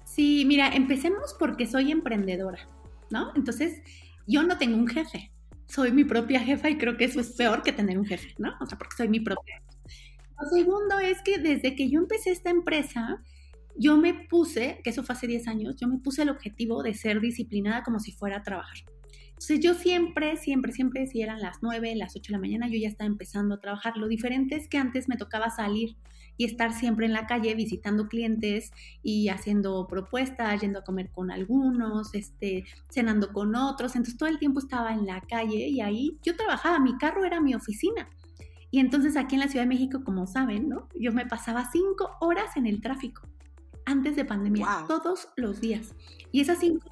Sí, 0.05 0.45
mira, 0.45 0.69
empecemos 0.69 1.35
porque 1.39 1.67
soy 1.67 1.91
emprendedora, 1.91 2.69
¿no? 3.09 3.33
Entonces, 3.35 3.81
yo 4.27 4.43
no 4.43 4.59
tengo 4.59 4.77
un 4.77 4.87
jefe 4.87 5.32
soy 5.73 5.91
mi 5.91 6.05
propia 6.05 6.41
jefa 6.41 6.69
y 6.69 6.77
creo 6.77 6.97
que 6.97 7.05
eso 7.05 7.21
es 7.21 7.31
peor 7.31 7.63
que 7.63 7.73
tener 7.73 7.99
un 7.99 8.05
jefe, 8.05 8.35
¿no? 8.39 8.53
O 8.61 8.67
sea, 8.67 8.77
porque 8.77 8.97
soy 8.97 9.09
mi 9.09 9.21
propia. 9.21 9.63
Lo 10.41 10.49
segundo 10.49 10.99
es 10.99 11.23
que 11.23 11.39
desde 11.39 11.75
que 11.75 11.89
yo 11.89 11.99
empecé 12.01 12.31
esta 12.31 12.51
empresa, 12.51 13.23
yo 13.77 13.97
me 13.97 14.13
puse, 14.29 14.81
que 14.85 14.91
eso 14.91 15.03
fue 15.03 15.15
hace 15.15 15.27
10 15.27 15.49
años, 15.49 15.77
yo 15.81 15.89
me 15.89 15.99
puse 15.99 16.23
el 16.23 16.29
objetivo 16.29 16.83
de 16.83 16.95
ser 16.95 17.21
disciplinada 17.21 17.83
como 17.85 18.01
si 18.01 18.13
fuera 18.13 18.39
a 18.39 18.43
trabajar. 18.43 18.79
Entonces 19.29 19.61
yo 19.61 19.75
siempre, 19.75 20.37
siempre, 20.37 20.73
siempre, 20.73 21.07
si 21.07 21.23
eran 21.23 21.41
las 21.41 21.63
9, 21.63 21.97
las 21.97 22.15
8 22.17 22.29
de 22.29 22.33
la 22.33 22.39
mañana, 22.39 22.69
yo 22.69 22.79
ya 22.79 22.89
estaba 22.89 23.09
empezando 23.09 23.55
a 23.55 23.61
trabajar. 23.61 23.97
Lo 23.97 24.09
diferente 24.09 24.57
es 24.57 24.69
que 24.69 24.79
antes 24.79 25.09
me 25.09 25.17
tocaba 25.17 25.49
salir 25.49 25.97
y 26.37 26.45
estar 26.45 26.73
siempre 26.73 27.07
en 27.07 27.13
la 27.13 27.27
calle 27.27 27.55
visitando 27.55 28.09
clientes 28.09 28.73
y 29.03 29.29
haciendo 29.29 29.87
propuestas, 29.87 30.61
yendo 30.61 30.81
a 30.81 30.85
comer 30.85 31.11
con 31.11 31.31
algunos, 31.31 32.15
este, 32.15 32.65
cenando 32.91 33.33
con 33.33 33.55
otros. 33.55 33.97
Entonces 33.97 34.17
todo 34.17 34.29
el 34.29 34.39
tiempo 34.39 34.61
estaba 34.61 34.93
en 34.93 35.07
la 35.07 35.21
calle 35.21 35.69
y 35.69 35.81
ahí 35.81 36.19
yo 36.23 36.37
trabajaba, 36.37 36.79
mi 36.79 36.97
carro 36.99 37.25
era 37.25 37.41
mi 37.41 37.55
oficina. 37.55 38.09
Y 38.71 38.81
entonces 38.81 39.17
aquí 39.17 39.35
en 39.35 39.41
la 39.41 39.49
Ciudad 39.49 39.65
de 39.65 39.69
México, 39.69 40.03
como 40.03 40.27
saben, 40.27 40.69
¿no? 40.69 40.89
Yo 40.99 41.13
me 41.13 41.27
pasaba 41.27 41.69
cinco 41.71 42.17
horas 42.21 42.57
en 42.57 42.67
el 42.67 42.81
tráfico 42.81 43.23
antes 43.85 44.17
de 44.17 44.25
pandemia, 44.25 44.85
todos 44.89 45.29
los 45.37 45.61
días. 45.61 45.95
Y 46.31 46.41
esas 46.41 46.59
cinco 46.59 46.87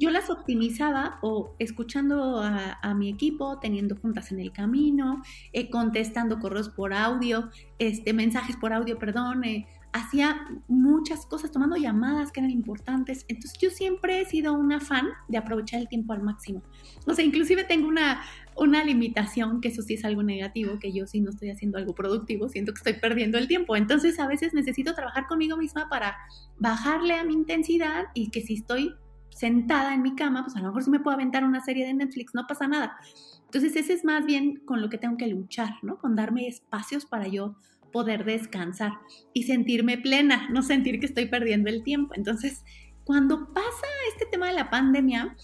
yo 0.00 0.10
las 0.10 0.30
optimizaba 0.30 1.18
o 1.20 1.54
escuchando 1.58 2.40
a, 2.42 2.94
mi 2.94 3.10
equipo, 3.10 3.58
teniendo 3.60 3.94
juntas 3.96 4.32
en 4.32 4.40
el 4.40 4.50
camino, 4.50 5.22
eh, 5.52 5.70
contestando 5.70 6.38
correos 6.38 6.70
por 6.70 6.94
audio, 6.94 7.50
este, 7.78 8.12
mensajes 8.14 8.56
por 8.56 8.72
audio, 8.72 8.98
perdón, 8.98 9.44
eh, 9.44 9.68
hacía 9.92 10.46
muchas 10.68 11.26
cosas, 11.26 11.50
tomando 11.50 11.76
llamadas 11.76 12.32
que 12.32 12.40
eran 12.40 12.50
importantes. 12.50 13.26
Entonces 13.28 13.58
yo 13.60 13.70
siempre 13.70 14.20
he 14.20 14.24
sido 14.24 14.54
una 14.54 14.80
fan 14.80 15.08
de 15.28 15.36
aprovechar 15.36 15.80
el 15.80 15.88
tiempo 15.88 16.14
al 16.14 16.22
máximo. 16.22 16.62
O 17.06 17.14
sea, 17.14 17.24
inclusive 17.24 17.64
tengo 17.64 17.88
una, 17.88 18.22
una 18.56 18.84
limitación, 18.84 19.60
que 19.60 19.68
eso 19.68 19.82
sí 19.82 19.94
es 19.94 20.04
algo 20.04 20.22
negativo, 20.22 20.78
que 20.78 20.92
yo 20.92 21.06
sí 21.06 21.20
no 21.20 21.30
estoy 21.30 21.50
haciendo 21.50 21.76
algo 21.76 21.94
productivo, 21.94 22.48
siento 22.48 22.72
que 22.72 22.78
estoy 22.78 22.94
perdiendo 22.94 23.36
el 23.36 23.48
tiempo. 23.48 23.76
Entonces 23.76 24.18
a 24.18 24.26
veces 24.26 24.54
necesito 24.54 24.94
trabajar 24.94 25.26
conmigo 25.26 25.56
misma 25.56 25.88
para 25.88 26.16
bajarle 26.58 27.14
a 27.14 27.24
mi 27.24 27.34
intensidad 27.34 28.06
y 28.14 28.30
que 28.30 28.40
si 28.40 28.54
estoy 28.54 28.94
sentada 29.30 29.94
en 29.94 30.02
mi 30.02 30.14
cama, 30.14 30.42
pues 30.44 30.56
a 30.56 30.60
lo 30.60 30.66
mejor 30.68 30.82
si 30.82 30.90
me 30.90 31.00
puedo 31.00 31.14
aventar 31.14 31.44
una 31.44 31.62
serie 31.62 31.86
de 31.86 31.94
Netflix, 31.94 32.34
no 32.34 32.46
pasa 32.46 32.68
nada. 32.68 32.98
Entonces 33.44 33.74
ese 33.76 33.94
es 33.94 34.04
más 34.04 34.26
bien 34.26 34.62
con 34.64 34.80
lo 34.80 34.90
que 34.90 34.98
tengo 34.98 35.16
que 35.16 35.26
luchar, 35.26 35.74
¿no? 35.82 35.98
Con 35.98 36.14
darme 36.14 36.46
espacios 36.46 37.06
para 37.06 37.26
yo 37.26 37.56
poder 37.92 38.24
descansar 38.24 38.92
y 39.32 39.44
sentirme 39.44 39.98
plena, 39.98 40.48
no 40.50 40.62
sentir 40.62 41.00
que 41.00 41.06
estoy 41.06 41.26
perdiendo 41.26 41.68
el 41.68 41.82
tiempo. 41.82 42.14
Entonces, 42.14 42.64
cuando 43.04 43.52
pasa 43.52 43.86
este 44.12 44.26
tema 44.26 44.48
de 44.48 44.54
la 44.54 44.70
pandemia, 44.70 45.36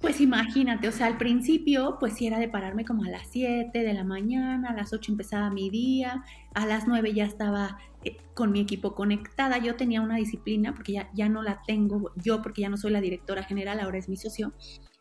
pues 0.00 0.20
imagínate, 0.20 0.86
o 0.86 0.92
sea, 0.92 1.06
al 1.06 1.18
principio, 1.18 1.96
pues 1.98 2.14
sí 2.14 2.26
era 2.26 2.38
de 2.38 2.48
pararme 2.48 2.84
como 2.84 3.04
a 3.04 3.08
las 3.08 3.26
7 3.30 3.76
de 3.76 3.92
la 3.92 4.04
mañana, 4.04 4.70
a 4.70 4.74
las 4.74 4.92
8 4.92 5.10
empezaba 5.10 5.50
mi 5.50 5.70
día, 5.70 6.24
a 6.54 6.66
las 6.66 6.86
9 6.86 7.12
ya 7.14 7.24
estaba 7.24 7.78
eh, 8.04 8.16
con 8.34 8.52
mi 8.52 8.60
equipo 8.60 8.94
conectada. 8.94 9.58
Yo 9.58 9.74
tenía 9.74 10.00
una 10.00 10.16
disciplina, 10.16 10.72
porque 10.72 10.92
ya, 10.92 11.10
ya 11.14 11.28
no 11.28 11.42
la 11.42 11.62
tengo 11.66 12.12
yo, 12.14 12.42
porque 12.42 12.62
ya 12.62 12.68
no 12.68 12.76
soy 12.76 12.92
la 12.92 13.00
directora 13.00 13.42
general, 13.42 13.80
ahora 13.80 13.98
es 13.98 14.08
mi 14.08 14.16
socio, 14.16 14.52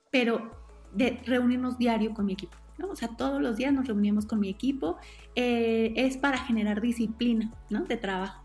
pero 0.10 0.50
de 0.94 1.22
reunirnos 1.26 1.78
diario 1.78 2.16
con 2.16 2.26
mi 2.26 2.34
equipo. 2.34 2.58
¿no? 2.80 2.90
O 2.90 2.96
sea, 2.96 3.10
todos 3.10 3.40
los 3.40 3.56
días 3.56 3.74
nos 3.74 3.88
reuníamos 3.88 4.26
con 4.26 4.40
mi 4.40 4.50
equipo, 4.50 4.98
eh, 5.36 5.94
es 5.96 6.18
para 6.18 6.40
generar 6.40 6.82
disciplina 6.82 7.54
¿no? 7.70 7.86
de 7.86 7.98
trabajo. 7.98 8.44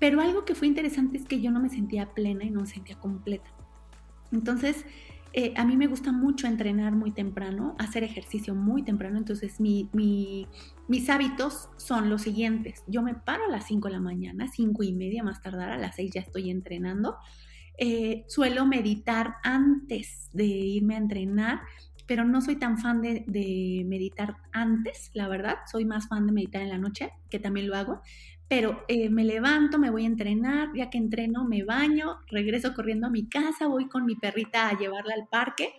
Pero 0.00 0.20
algo 0.20 0.44
que 0.44 0.56
fue 0.56 0.66
interesante 0.66 1.18
es 1.18 1.26
que 1.26 1.40
yo 1.40 1.52
no 1.52 1.60
me 1.60 1.68
sentía 1.68 2.12
plena 2.12 2.44
y 2.44 2.50
no 2.50 2.62
me 2.62 2.66
sentía 2.66 2.98
completa. 2.98 3.50
Entonces, 4.32 4.84
eh, 5.32 5.54
a 5.56 5.64
mí 5.64 5.76
me 5.76 5.86
gusta 5.86 6.10
mucho 6.10 6.46
entrenar 6.46 6.92
muy 6.96 7.12
temprano, 7.12 7.76
hacer 7.78 8.02
ejercicio 8.02 8.54
muy 8.54 8.82
temprano, 8.82 9.18
entonces 9.18 9.60
mis 9.60 10.48
hábitos 11.08 11.68
son 11.76 12.10
los 12.10 12.22
siguientes. 12.22 12.82
Yo 12.88 13.02
me 13.02 13.14
paro 13.14 13.44
a 13.44 13.48
las 13.48 13.66
5 13.66 13.88
de 13.88 13.94
la 13.94 14.00
mañana, 14.00 14.48
5 14.48 14.82
y 14.82 14.92
media 14.92 15.22
más 15.22 15.40
tardar, 15.40 15.70
a 15.70 15.78
las 15.78 15.96
6 15.96 16.12
ya 16.14 16.20
estoy 16.20 16.50
entrenando. 16.50 17.16
Eh, 17.78 18.24
suelo 18.28 18.66
meditar 18.66 19.36
antes 19.42 20.28
de 20.32 20.44
irme 20.44 20.94
a 20.96 20.98
entrenar, 20.98 21.60
pero 22.06 22.24
no 22.24 22.40
soy 22.40 22.56
tan 22.56 22.76
fan 22.76 23.00
de, 23.00 23.84
meditar 23.86 24.36
antes, 24.50 25.12
la 25.14 25.28
verdad. 25.28 25.58
Soy 25.70 25.84
más 25.84 26.08
fan 26.08 26.26
de 26.26 26.32
meditar 26.32 26.60
en 26.60 26.70
la 26.70 26.78
noche, 26.78 27.12
que 27.30 27.38
también 27.38 27.68
lo 27.68 27.76
hago 27.76 28.02
pero 28.50 28.84
eh, 28.88 29.10
me 29.10 29.24
levanto, 29.24 29.78
me 29.78 29.90
voy 29.90 30.02
a 30.02 30.08
entrenar, 30.08 30.70
ya 30.74 30.90
que 30.90 30.98
entreno 30.98 31.44
me 31.44 31.62
baño, 31.62 32.16
regreso 32.26 32.74
corriendo 32.74 33.06
a 33.06 33.10
mi 33.10 33.28
casa, 33.28 33.68
voy 33.68 33.86
con 33.86 34.04
mi 34.04 34.16
perrita 34.16 34.68
a 34.68 34.76
llevarla 34.76 35.14
al 35.14 35.28
parque, 35.28 35.72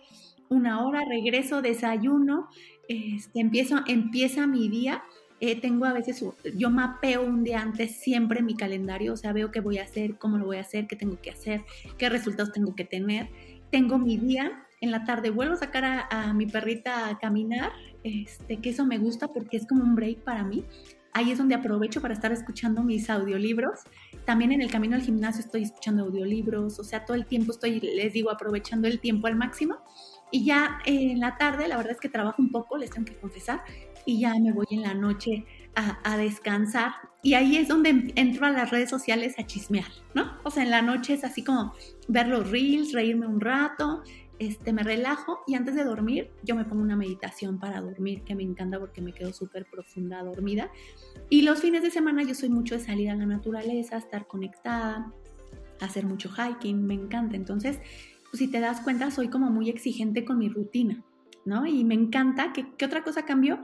una 0.48 0.82
hora, 0.82 1.04
regreso, 1.06 1.60
desayuno, 1.60 2.48
este, 2.88 3.40
empiezo, 3.40 3.80
empieza 3.86 4.46
mi 4.46 4.70
día. 4.70 5.02
Eh, 5.38 5.60
tengo 5.60 5.84
a 5.84 5.92
veces, 5.92 6.24
yo 6.56 6.70
mapeo 6.70 7.22
un 7.22 7.44
día 7.44 7.60
antes 7.60 7.96
siempre 7.96 8.40
mi 8.40 8.56
calendario, 8.56 9.12
o 9.12 9.16
sea, 9.18 9.34
veo 9.34 9.50
qué 9.50 9.60
voy 9.60 9.76
a 9.76 9.82
hacer, 9.82 10.16
cómo 10.16 10.38
lo 10.38 10.46
voy 10.46 10.56
a 10.56 10.60
hacer, 10.60 10.86
qué 10.86 10.96
tengo 10.96 11.20
que 11.20 11.30
hacer, 11.30 11.60
qué 11.98 12.08
resultados 12.08 12.52
tengo 12.52 12.74
que 12.74 12.86
tener. 12.86 13.28
Tengo 13.70 13.98
mi 13.98 14.16
día, 14.16 14.64
en 14.80 14.92
la 14.92 15.04
tarde 15.04 15.28
vuelvo 15.28 15.54
a 15.54 15.58
sacar 15.58 16.06
a, 16.10 16.32
mi 16.32 16.46
perrita 16.46 17.10
a 17.10 17.18
caminar, 17.18 17.70
este, 18.02 18.62
que 18.62 18.70
eso 18.70 18.86
me 18.86 18.96
gusta 18.96 19.28
porque 19.28 19.58
es 19.58 19.66
como 19.66 19.84
un 19.84 19.94
break 19.94 20.20
para 20.20 20.42
mí 20.42 20.64
ahí 21.12 21.30
es 21.30 21.38
donde 21.38 21.54
aprovecho 21.54 22.00
para 22.00 22.14
estar 22.14 22.32
escuchando 22.32 22.82
mis 22.82 23.10
audiolibros. 23.10 23.80
También 24.24 24.52
en 24.52 24.62
el 24.62 24.70
camino 24.70 24.96
al 24.96 25.02
gimnasio 25.02 25.44
estoy 25.44 25.62
escuchando 25.62 26.04
audiolibros, 26.04 26.78
o 26.78 26.84
sea, 26.84 27.04
todo 27.04 27.16
el 27.16 27.26
tiempo 27.26 27.52
estoy, 27.52 27.80
les 27.80 28.12
digo, 28.12 28.30
aprovechando 28.30 28.88
el 28.88 29.00
tiempo 29.00 29.26
al 29.26 29.36
máximo. 29.36 29.78
Y 30.30 30.44
ya 30.46 30.78
en 30.86 31.20
la 31.20 31.36
tarde, 31.36 31.68
la 31.68 31.76
verdad 31.76 31.92
es 31.92 32.00
que 32.00 32.08
trabajo 32.08 32.40
un 32.40 32.50
poco, 32.50 32.78
les 32.78 32.90
tengo 32.90 33.04
que 33.04 33.16
confesar, 33.16 33.62
y 34.06 34.20
ya 34.20 34.32
me 34.40 34.52
voy 34.52 34.66
en 34.70 34.82
la 34.82 34.94
noche 34.94 35.44
a, 35.74 36.16
descansar. 36.16 36.92
Y 37.22 37.34
ahí 37.34 37.56
es 37.56 37.68
donde 37.68 38.12
entro 38.16 38.46
a 38.46 38.50
las 38.50 38.70
redes 38.70 38.90
sociales 38.90 39.34
a 39.38 39.46
chismear, 39.46 39.90
¿no? 40.14 40.38
O 40.42 40.50
sea, 40.50 40.62
en 40.62 40.70
la 40.70 40.82
noche 40.82 41.14
es 41.14 41.24
así 41.24 41.44
como 41.44 41.74
ver 42.08 42.28
los 42.28 42.50
reels, 42.50 42.92
reírme 42.92 43.26
un 43.26 43.40
rato, 43.40 44.02
este, 44.46 44.72
me 44.72 44.82
relajo 44.82 45.40
y 45.46 45.54
antes 45.54 45.74
de 45.74 45.84
dormir 45.84 46.30
yo 46.42 46.54
me 46.54 46.64
pongo 46.64 46.82
una 46.82 46.96
meditación 46.96 47.58
para 47.58 47.80
dormir 47.80 48.22
que 48.22 48.34
me 48.34 48.42
encanta 48.42 48.78
porque 48.78 49.00
me 49.00 49.12
quedo 49.12 49.32
súper 49.32 49.66
profunda 49.66 50.22
dormida. 50.22 50.70
Y 51.28 51.42
los 51.42 51.60
fines 51.60 51.82
de 51.82 51.90
semana 51.90 52.22
yo 52.22 52.34
soy 52.34 52.48
mucho 52.48 52.76
de 52.76 52.84
salir 52.84 53.10
a 53.10 53.16
la 53.16 53.26
naturaleza, 53.26 53.96
estar 53.96 54.26
conectada, 54.26 55.12
hacer 55.80 56.06
mucho 56.06 56.30
hiking, 56.30 56.86
me 56.86 56.94
encanta. 56.94 57.36
Entonces, 57.36 57.78
pues, 58.30 58.38
si 58.38 58.48
te 58.48 58.60
das 58.60 58.80
cuenta, 58.80 59.10
soy 59.10 59.28
como 59.28 59.50
muy 59.50 59.68
exigente 59.68 60.24
con 60.24 60.38
mi 60.38 60.48
rutina, 60.48 61.02
¿no? 61.44 61.66
Y 61.66 61.84
me 61.84 61.94
encanta 61.94 62.52
que, 62.52 62.66
¿qué 62.76 62.84
otra 62.84 63.04
cosa 63.04 63.24
cambió? 63.24 63.60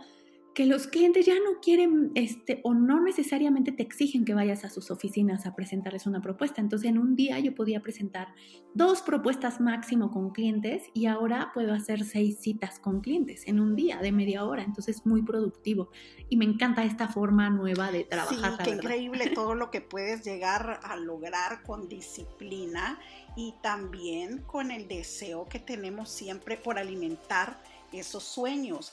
Que 0.58 0.66
los 0.66 0.88
clientes 0.88 1.24
ya 1.24 1.36
no 1.36 1.60
quieren 1.62 2.10
este, 2.16 2.60
o 2.64 2.74
no 2.74 3.00
necesariamente 3.00 3.70
te 3.70 3.84
exigen 3.84 4.24
que 4.24 4.34
vayas 4.34 4.64
a 4.64 4.70
sus 4.70 4.90
oficinas 4.90 5.46
a 5.46 5.54
presentarles 5.54 6.04
una 6.04 6.20
propuesta. 6.20 6.60
Entonces 6.60 6.90
en 6.90 6.98
un 6.98 7.14
día 7.14 7.38
yo 7.38 7.54
podía 7.54 7.80
presentar 7.80 8.34
dos 8.74 9.02
propuestas 9.02 9.60
máximo 9.60 10.10
con 10.10 10.30
clientes 10.30 10.82
y 10.94 11.06
ahora 11.06 11.52
puedo 11.54 11.72
hacer 11.72 12.04
seis 12.04 12.40
citas 12.40 12.80
con 12.80 13.02
clientes 13.02 13.46
en 13.46 13.60
un 13.60 13.76
día 13.76 13.98
de 13.98 14.10
media 14.10 14.44
hora. 14.44 14.64
Entonces 14.64 15.06
muy 15.06 15.22
productivo 15.22 15.90
y 16.28 16.36
me 16.36 16.44
encanta 16.44 16.82
esta 16.82 17.06
forma 17.06 17.48
nueva 17.50 17.92
de 17.92 18.02
trabajar. 18.02 18.56
Sí, 18.56 18.62
qué 18.64 18.70
increíble 18.70 19.30
todo 19.36 19.54
lo 19.54 19.70
que 19.70 19.80
puedes 19.80 20.24
llegar 20.24 20.80
a 20.82 20.96
lograr 20.96 21.62
con 21.62 21.88
disciplina 21.88 22.98
y 23.36 23.54
también 23.62 24.38
con 24.38 24.72
el 24.72 24.88
deseo 24.88 25.48
que 25.48 25.60
tenemos 25.60 26.10
siempre 26.10 26.56
por 26.56 26.80
alimentar 26.80 27.62
esos 27.92 28.24
sueños. 28.24 28.92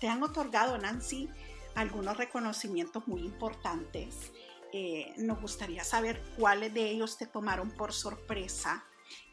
te 0.00 0.08
han 0.08 0.22
otorgado, 0.22 0.76
Nancy, 0.78 1.28
algunos 1.74 2.16
reconocimientos 2.16 3.06
muy 3.08 3.20
importantes. 3.22 4.32
Eh, 4.72 5.14
nos 5.18 5.40
gustaría 5.40 5.84
saber 5.84 6.20
cuáles 6.36 6.74
de 6.74 6.90
ellos 6.90 7.16
te 7.16 7.26
tomaron 7.26 7.70
por 7.70 7.92
sorpresa 7.92 8.84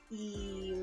y, 0.10 0.74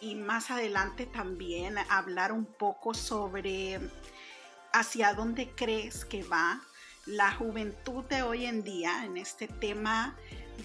y 0.00 0.14
más 0.16 0.50
adelante 0.50 1.06
también 1.06 1.76
hablar 1.88 2.32
un 2.32 2.44
poco 2.44 2.92
sobre 2.92 3.80
hacia 4.72 5.14
dónde 5.14 5.50
crees 5.54 6.04
que 6.04 6.22
va 6.24 6.60
la 7.06 7.32
juventud 7.32 8.04
de 8.04 8.22
hoy 8.22 8.44
en 8.44 8.64
día 8.64 9.04
en 9.04 9.16
este 9.16 9.46
tema 9.48 10.16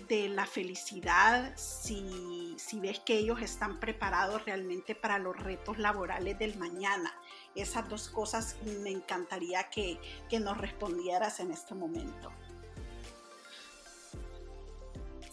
de 0.08 0.30
la 0.30 0.46
felicidad, 0.46 1.54
si, 1.56 2.56
si, 2.58 2.80
ves 2.80 3.00
que 3.00 3.18
ellos 3.18 3.42
están 3.42 3.80
preparados 3.80 4.46
realmente 4.46 4.96
para 4.96 5.20
los 5.20 5.38
retos 5.38 5.78
laborales 5.78 6.38
del 6.40 6.58
mañana. 6.58 7.14
Esas 7.56 7.88
dos 7.90 8.10
cosas 8.10 8.58
me 8.84 8.92
encantaría 8.92 9.70
que, 9.70 10.00
que 10.30 10.40
nos 10.40 10.58
respondieras 10.58 11.40
en 11.40 11.52
este 11.52 11.76
momento. 11.76 12.32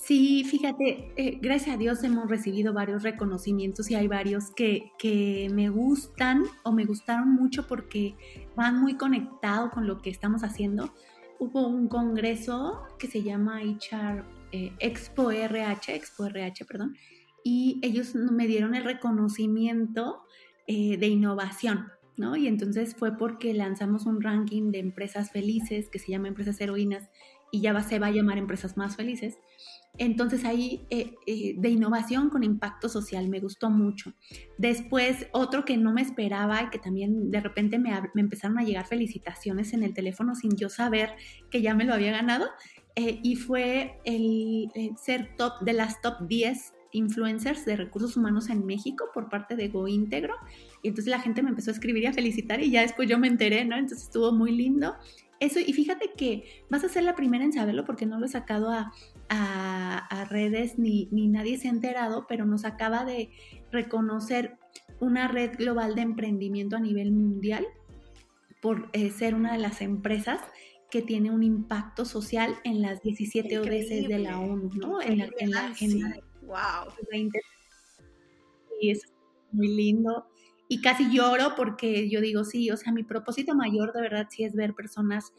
Sí, 0.07 0.45
fíjate, 0.45 1.13
eh, 1.17 1.39
gracias 1.43 1.75
a 1.75 1.79
Dios 1.79 2.05
hemos 2.05 2.31
recibido 2.31 2.73
varios 2.73 3.03
reconocimientos 3.03 3.91
y 3.91 3.97
hay 3.97 4.07
varios 4.07 4.53
que, 4.55 4.93
que, 4.99 5.49
me 5.53 5.69
gustan 5.69 6.45
o 6.63 6.71
me 6.71 6.85
gustaron 6.85 7.33
mucho 7.33 7.67
porque 7.67 8.15
van 8.55 8.81
muy 8.81 8.97
conectados 8.97 9.73
con 9.73 9.89
lo 9.89 10.01
que 10.03 10.11
estamos 10.11 10.45
haciendo. 10.45 10.95
Hubo 11.41 11.67
un 11.67 11.89
congreso 11.89 12.85
que 13.01 13.09
se 13.09 13.25
llama 13.25 13.61
HR 13.63 14.36
eh, 14.53 14.73
Expo 14.79 15.31
RH, 15.31 15.95
Expo 15.95 16.27
RH, 16.27 16.65
perdón, 16.65 16.97
y 17.45 17.79
ellos 17.83 18.15
me 18.15 18.47
dieron 18.47 18.75
el 18.75 18.85
reconocimiento 18.85 20.25
eh, 20.67 20.97
de 20.97 21.07
innovación, 21.07 21.87
¿no? 22.17 22.35
Y 22.35 22.49
entonces 22.49 22.97
fue 22.97 23.17
porque 23.17 23.55
lanzamos 23.55 24.07
un 24.07 24.21
ranking 24.21 24.73
de 24.73 24.81
empresas 24.81 25.31
felices 25.31 25.89
que 25.89 25.99
se 25.99 26.11
llama 26.11 26.29
Empresas 26.29 26.61
Heroínas 26.61 27.09
y 27.53 27.61
ya 27.61 27.81
se 27.83 27.99
va 27.99 28.09
a 28.09 28.11
llamar 28.11 28.39
Empresas 28.39 28.77
Más 28.77 28.97
Felices. 28.97 29.39
Entonces 29.99 30.45
ahí 30.45 30.87
eh, 30.91 31.15
de 31.57 31.69
innovación 31.69 32.29
con 32.29 32.43
impacto 32.43 32.89
social 32.89 33.29
me 33.29 33.41
gustó 33.41 33.71
mucho. 33.71 34.13
Después 34.59 35.29
otro 35.33 35.65
que 35.65 35.77
no 35.77 35.93
me 35.93 36.03
esperaba 36.03 36.65
y 36.65 36.71
que 36.71 36.79
también 36.79 37.31
de 37.31 37.41
repente 37.41 37.79
me, 37.79 37.93
empezaron 38.17 38.59
a 38.59 38.65
llegar 38.65 38.87
felicitaciones 38.87 39.73
en 39.73 39.85
el 39.85 39.95
teléfono 39.95 40.35
sin 40.35 40.57
yo 40.57 40.69
saber 40.69 41.15
que 41.51 41.63
ya 41.63 41.75
me 41.75 41.85
lo 41.85 41.95
había 41.95 42.11
ganado 42.11 42.47
eh, 42.99 43.21
y 43.23 43.37
fue 43.37 44.01
el, 44.05 44.71
ser 44.97 45.37
top 45.37 45.61
de 45.61 45.75
las 45.75 46.01
top 46.01 46.27
10 46.27 46.73
influencers 46.93 47.67
de 47.67 47.77
recursos 47.77 48.17
humanos 48.17 48.49
en 48.49 48.65
México 48.65 49.11
por 49.13 49.29
parte 49.29 49.55
de 49.55 49.69
GoIntegro. 49.69 50.35
Y 50.83 50.89
entonces 50.89 51.11
la 51.11 51.21
gente 51.21 51.43
me 51.43 51.51
empezó 51.51 51.71
a 51.71 51.75
escribir 51.75 52.05
y 52.05 52.07
a 52.07 52.15
felicitar 52.15 52.63
y 52.63 52.71
ya 52.71 52.81
después 52.81 53.07
yo 53.07 53.19
me 53.19 53.29
enteré, 53.29 53.67
¿no? 53.67 53.77
Entonces 53.77 54.07
estuvo 54.07 54.33
muy 54.33 54.51
lindo. 54.51 54.97
Eso, 55.41 55.61
y 55.61 55.75
fíjate 55.75 56.13
que 56.17 56.65
vas 56.71 56.85
a 56.85 56.89
ser 56.89 57.03
la 57.03 57.15
primera 57.15 57.45
en 57.45 57.53
saberlo 57.53 57.85
porque 57.85 58.07
no 58.07 58.19
lo 58.19 58.25
he 58.25 58.31
sacado 58.31 58.71
a, 58.71 58.95
a, 59.29 60.25
redes 60.31 60.79
ni, 60.79 61.09
ni, 61.11 61.29
nadie 61.29 61.59
se 61.59 61.69
ha 61.69 61.73
enterado, 61.73 62.27
pero 62.27 62.47
nos 62.47 62.65
acaba 62.65 63.05
de 63.05 63.29
reconocer 63.71 64.57
una 65.01 65.29
red 65.29 65.55
global 65.59 65.95
de 65.95 66.01
emprendimiento 66.01 66.77
a 66.77 66.81
nivel 66.81 67.13
mundial 67.13 67.67
por 68.63 68.89
eh, 68.95 69.11
ser 69.11 69.35
una 69.35 69.53
de 69.53 69.59
las 69.59 69.83
empresas 69.83 70.41
que 70.91 71.03
tiene 71.03 71.31
un 71.31 71.43
impacto 71.43 72.05
social 72.05 72.57
en 72.65 72.83
las 72.83 73.03
17 73.03 73.59
ODS 73.59 74.09
de 74.09 74.19
la 74.19 74.39
ONU, 74.39 74.71
¿no? 74.75 75.03
En 75.03 75.19
la, 75.19 75.29
en 75.39 75.51
la. 75.51 76.21
Wow. 76.43 76.93
Y 78.81 78.91
es 78.91 79.03
muy 79.53 79.69
lindo. 79.69 80.27
Y 80.69 80.81
casi 80.81 81.11
lloro 81.11 81.55
porque 81.57 82.09
yo 82.09 82.21
digo, 82.21 82.45
sí, 82.45 82.71
o 82.71 82.77
sea, 82.77 82.93
mi 82.93 83.05
propósito 83.05 83.55
mayor 83.55 83.93
de 83.93 84.01
verdad 84.01 84.27
sí 84.31 84.45
es 84.45 84.55
ver 84.55 84.75
personas 84.75 85.33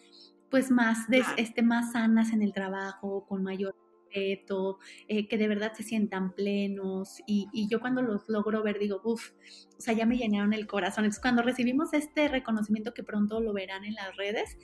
pues 0.50 0.72
más, 0.72 1.08
este, 1.36 1.62
más 1.62 1.92
sanas 1.92 2.32
en 2.32 2.42
el 2.42 2.54
trabajo, 2.54 3.26
con 3.28 3.44
mayor 3.44 3.76
respeto, 4.06 4.80
eh, 5.10 5.28
que 5.28 5.38
de 5.38 5.48
verdad 5.50 5.74
se 5.74 5.84
sientan 5.84 6.34
plenos. 6.34 7.22
Y, 7.28 7.48
y, 7.52 7.68
yo 7.68 7.82
cuando 7.82 8.02
los 8.02 8.30
logro 8.30 8.64
ver 8.64 8.80
digo, 8.80 9.02
uff, 9.04 9.32
o 9.78 9.82
sea, 9.82 9.94
ya 9.94 10.06
me 10.06 10.18
llenaron 10.18 10.54
el 10.54 10.68
corazón. 10.68 11.04
Entonces 11.04 11.22
cuando 11.22 11.42
recibimos 11.42 11.94
este 11.94 12.30
reconocimiento 12.30 12.94
que 12.94 13.04
pronto 13.04 13.42
lo 13.42 13.52
verán 13.52 13.84
en 13.84 13.96
las 13.96 14.16
redes, 14.16 14.58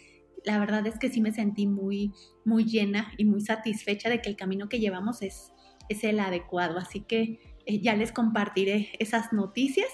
la 0.46 0.60
verdad 0.60 0.86
es 0.88 0.98
que 1.00 1.10
sí 1.10 1.22
me 1.22 1.32
sentí 1.32 1.68
muy, 1.68 2.14
muy 2.46 2.66
llena 2.66 3.12
y 3.18 3.26
muy 3.26 3.42
satisfecha 3.42 4.10
de 4.10 4.22
que 4.22 4.30
el 4.30 4.36
camino 4.36 4.70
que 4.70 4.80
llevamos 4.80 5.22
es, 5.22 5.52
es 5.90 6.04
el 6.04 6.20
adecuado. 6.20 6.78
Así 6.78 7.02
que 7.02 7.40
eh, 7.66 7.80
ya 7.80 7.96
les 7.96 8.12
compartiré 8.12 8.90
esas 9.00 9.34
noticias. 9.34 9.90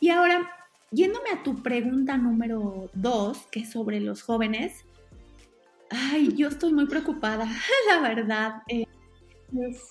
Y 0.00 0.10
ahora, 0.10 0.50
yéndome 0.90 1.30
a 1.30 1.42
tu 1.42 1.62
pregunta 1.62 2.16
número 2.16 2.90
dos, 2.94 3.46
que 3.50 3.60
es 3.60 3.70
sobre 3.70 4.00
los 4.00 4.22
jóvenes, 4.22 4.84
Ay, 5.90 6.34
yo 6.34 6.48
estoy 6.48 6.72
muy 6.72 6.86
preocupada, 6.86 7.46
la 7.88 8.00
verdad. 8.00 8.62
Eh, 8.68 8.86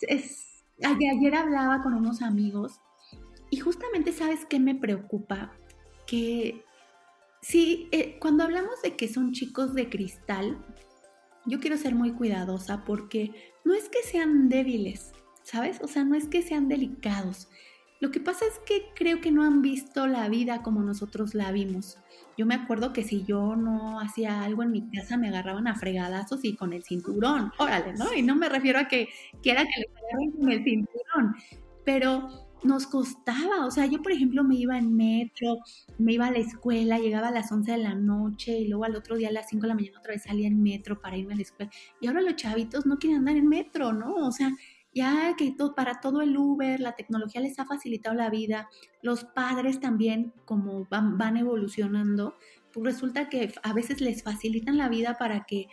es, 0.02 0.64
ayer 0.84 1.36
hablaba 1.36 1.82
con 1.82 1.94
unos 1.94 2.22
amigos 2.22 2.82
y 3.50 3.58
justamente 3.58 4.12
sabes 4.12 4.46
qué 4.46 4.60
me 4.60 4.76
preocupa, 4.76 5.54
que 6.06 6.66
sí, 7.44 7.90
eh, 7.92 8.18
cuando 8.20 8.44
hablamos 8.44 8.82
de 8.82 8.96
que 8.96 9.08
son 9.08 9.34
chicos 9.34 9.76
de 9.76 9.90
cristal, 9.90 10.58
yo 11.46 11.60
quiero 11.60 11.78
ser 11.78 11.94
muy 11.94 12.14
cuidadosa 12.14 12.86
porque 12.86 13.54
no 13.66 13.74
es 13.74 13.90
que 13.90 14.02
sean 14.02 14.50
débiles, 14.50 15.12
¿sabes? 15.44 15.80
O 15.82 15.88
sea, 15.88 16.06
no 16.06 16.16
es 16.16 16.28
que 16.28 16.42
sean 16.42 16.70
delicados. 16.70 17.50
Lo 18.00 18.12
que 18.12 18.20
pasa 18.20 18.46
es 18.46 18.60
que 18.66 18.86
creo 18.96 19.22
que 19.22 19.32
no 19.32 19.44
han 19.44 19.62
visto 19.62 20.08
la 20.08 20.28
vida 20.30 20.62
como 20.62 20.82
nosotros 20.82 21.34
la 21.36 21.52
vimos. 21.52 21.98
Yo 22.38 22.46
me 22.46 22.56
acuerdo 22.56 22.92
que 22.92 23.04
si 23.04 23.24
yo 23.24 23.56
no 23.56 24.00
hacía 24.00 24.44
algo 24.44 24.64
en 24.64 24.72
mi 24.72 24.90
casa 24.90 25.18
me 25.18 25.28
agarraban 25.28 25.68
a 25.68 25.76
fregadazos 25.76 26.44
y 26.44 26.56
con 26.56 26.74
el 26.74 26.84
cinturón, 26.84 27.52
órale, 27.60 27.94
¿no? 27.94 28.14
Y 28.14 28.22
no 28.22 28.36
me 28.36 28.50
refiero 28.50 28.80
a 28.80 28.88
que 28.88 29.10
quiera 29.42 29.64
que 29.64 29.82
les 29.82 29.90
agarren 29.96 30.32
con 30.32 30.52
el 30.52 30.64
cinturón, 30.64 31.36
pero 31.86 32.43
nos 32.64 32.88
costaba, 32.88 33.66
o 33.66 33.72
sea, 33.72 33.86
yo 33.86 34.02
por 34.02 34.12
ejemplo 34.12 34.44
me 34.44 34.56
iba 34.56 34.78
en 34.78 34.96
metro, 34.96 35.58
me 35.98 36.14
iba 36.14 36.28
a 36.28 36.32
la 36.32 36.40
escuela, 36.40 37.00
llegaba 37.00 37.28
a 37.30 37.32
las 37.32 37.52
11 37.52 37.72
de 37.72 37.78
la 37.78 37.96
noche 37.96 38.60
y 38.60 38.68
luego 38.68 38.86
al 38.86 38.96
otro 38.96 39.16
día 39.18 39.30
a 39.30 39.32
las 39.32 39.50
5 39.50 39.62
de 39.62 39.68
la 39.68 39.76
mañana 39.76 40.00
otra 40.00 40.14
vez 40.14 40.24
salía 40.24 40.48
en 40.48 40.62
metro 40.62 41.02
para 41.02 41.18
irme 41.18 41.34
a 41.34 41.38
la 41.38 41.42
escuela. 41.44 41.72
Y 42.02 42.08
ahora 42.08 42.22
los 42.22 42.36
chavitos 42.36 42.86
no 42.86 42.98
quieren 42.98 43.20
andar 43.20 43.38
en 43.38 43.48
metro, 43.48 43.94
¿no? 43.94 44.16
O 44.16 44.32
sea, 44.32 44.52
ya 44.94 45.36
que 45.38 45.52
todo, 45.52 45.76
para 45.76 46.00
todo 46.00 46.22
el 46.22 46.38
Uber, 46.38 46.80
la 46.80 46.96
tecnología 46.96 47.42
les 47.42 47.58
ha 47.60 47.66
facilitado 47.66 48.16
la 48.16 48.30
vida, 48.30 48.70
los 49.02 49.26
padres 49.26 49.80
también, 49.80 50.34
como 50.46 50.86
van, 50.90 51.18
van 51.18 51.38
evolucionando, 51.38 52.36
pues 52.72 52.86
resulta 52.86 53.30
que 53.30 53.54
a 53.64 53.74
veces 53.74 54.02
les 54.02 54.24
facilitan 54.24 54.78
la 54.78 54.90
vida 54.90 55.18
para 55.18 55.46
que 55.46 55.68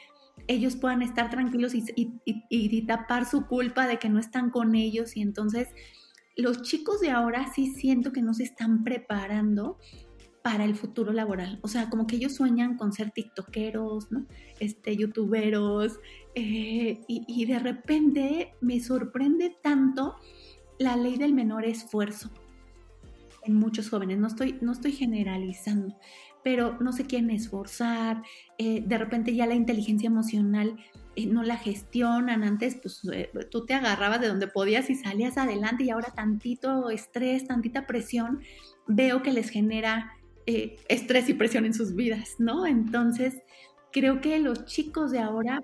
ellos 0.46 0.76
puedan 0.76 1.02
estar 1.02 1.30
tranquilos 1.30 1.72
y, 1.74 2.86
tapar 2.86 3.26
su 3.26 3.46
culpa 3.46 3.86
de 3.86 3.98
que 3.98 4.08
no 4.08 4.18
están 4.18 4.50
con 4.50 4.74
ellos. 4.74 5.16
Y 5.16 5.22
entonces 5.22 5.68
los 6.36 6.62
chicos 6.62 7.00
de 7.00 7.10
ahora 7.10 7.52
sí 7.52 7.72
siento 7.74 8.12
que 8.12 8.22
no 8.22 8.34
se 8.34 8.44
están 8.44 8.84
preparando 8.84 9.78
para 10.42 10.64
el 10.64 10.74
futuro 10.74 11.12
laboral. 11.12 11.58
O 11.62 11.68
sea, 11.68 11.90
como 11.90 12.06
que 12.06 12.16
ellos 12.16 12.34
sueñan 12.34 12.76
con 12.76 12.92
ser 12.92 13.10
tiktokeros. 13.10 14.08
Este, 14.58 14.96
youtuberos, 14.96 15.98
eh, 16.34 17.00
y, 17.08 17.44
de 17.44 17.58
repente 17.58 18.54
me 18.60 18.80
sorprende 18.80 19.56
tanto 19.62 20.16
la 20.78 20.96
ley 20.96 21.16
del 21.16 21.34
menor 21.34 21.64
esfuerzo 21.64 22.30
en 23.42 23.54
muchos 23.54 23.90
jóvenes. 23.90 24.18
No 24.18 24.28
estoy, 24.28 24.58
no 24.60 24.72
estoy 24.72 24.92
generalizando, 24.92 25.96
pero 26.44 26.78
no 26.80 26.92
se 26.92 27.06
quieren 27.06 27.30
esforzar. 27.30 28.22
Eh, 28.58 28.82
de 28.86 28.98
repente 28.98 29.34
ya 29.34 29.46
la 29.46 29.54
inteligencia 29.54 30.06
emocional 30.06 30.76
eh, 31.16 31.26
no 31.26 31.42
la 31.42 31.56
gestionan. 31.56 32.42
Antes, 32.42 32.76
pues 32.80 33.02
tú 33.50 33.66
te 33.66 33.74
agarrabas 33.74 34.20
de 34.20 34.28
donde 34.28 34.46
podías 34.46 34.90
y 34.90 34.94
salías 34.94 35.38
adelante, 35.38 35.84
y 35.84 35.90
ahora 35.90 36.12
tantito 36.14 36.90
estrés, 36.90 37.46
tantita 37.46 37.86
presión, 37.86 38.40
veo 38.86 39.22
que 39.22 39.32
les 39.32 39.50
genera 39.50 40.12
eh, 40.46 40.76
estrés 40.88 41.28
y 41.28 41.34
presión 41.34 41.64
en 41.64 41.74
sus 41.74 41.94
vidas, 41.94 42.36
¿no? 42.38 42.66
Entonces, 42.66 43.42
creo 43.92 44.20
que 44.20 44.38
los 44.38 44.64
chicos 44.64 45.10
de 45.10 45.20
ahora 45.20 45.62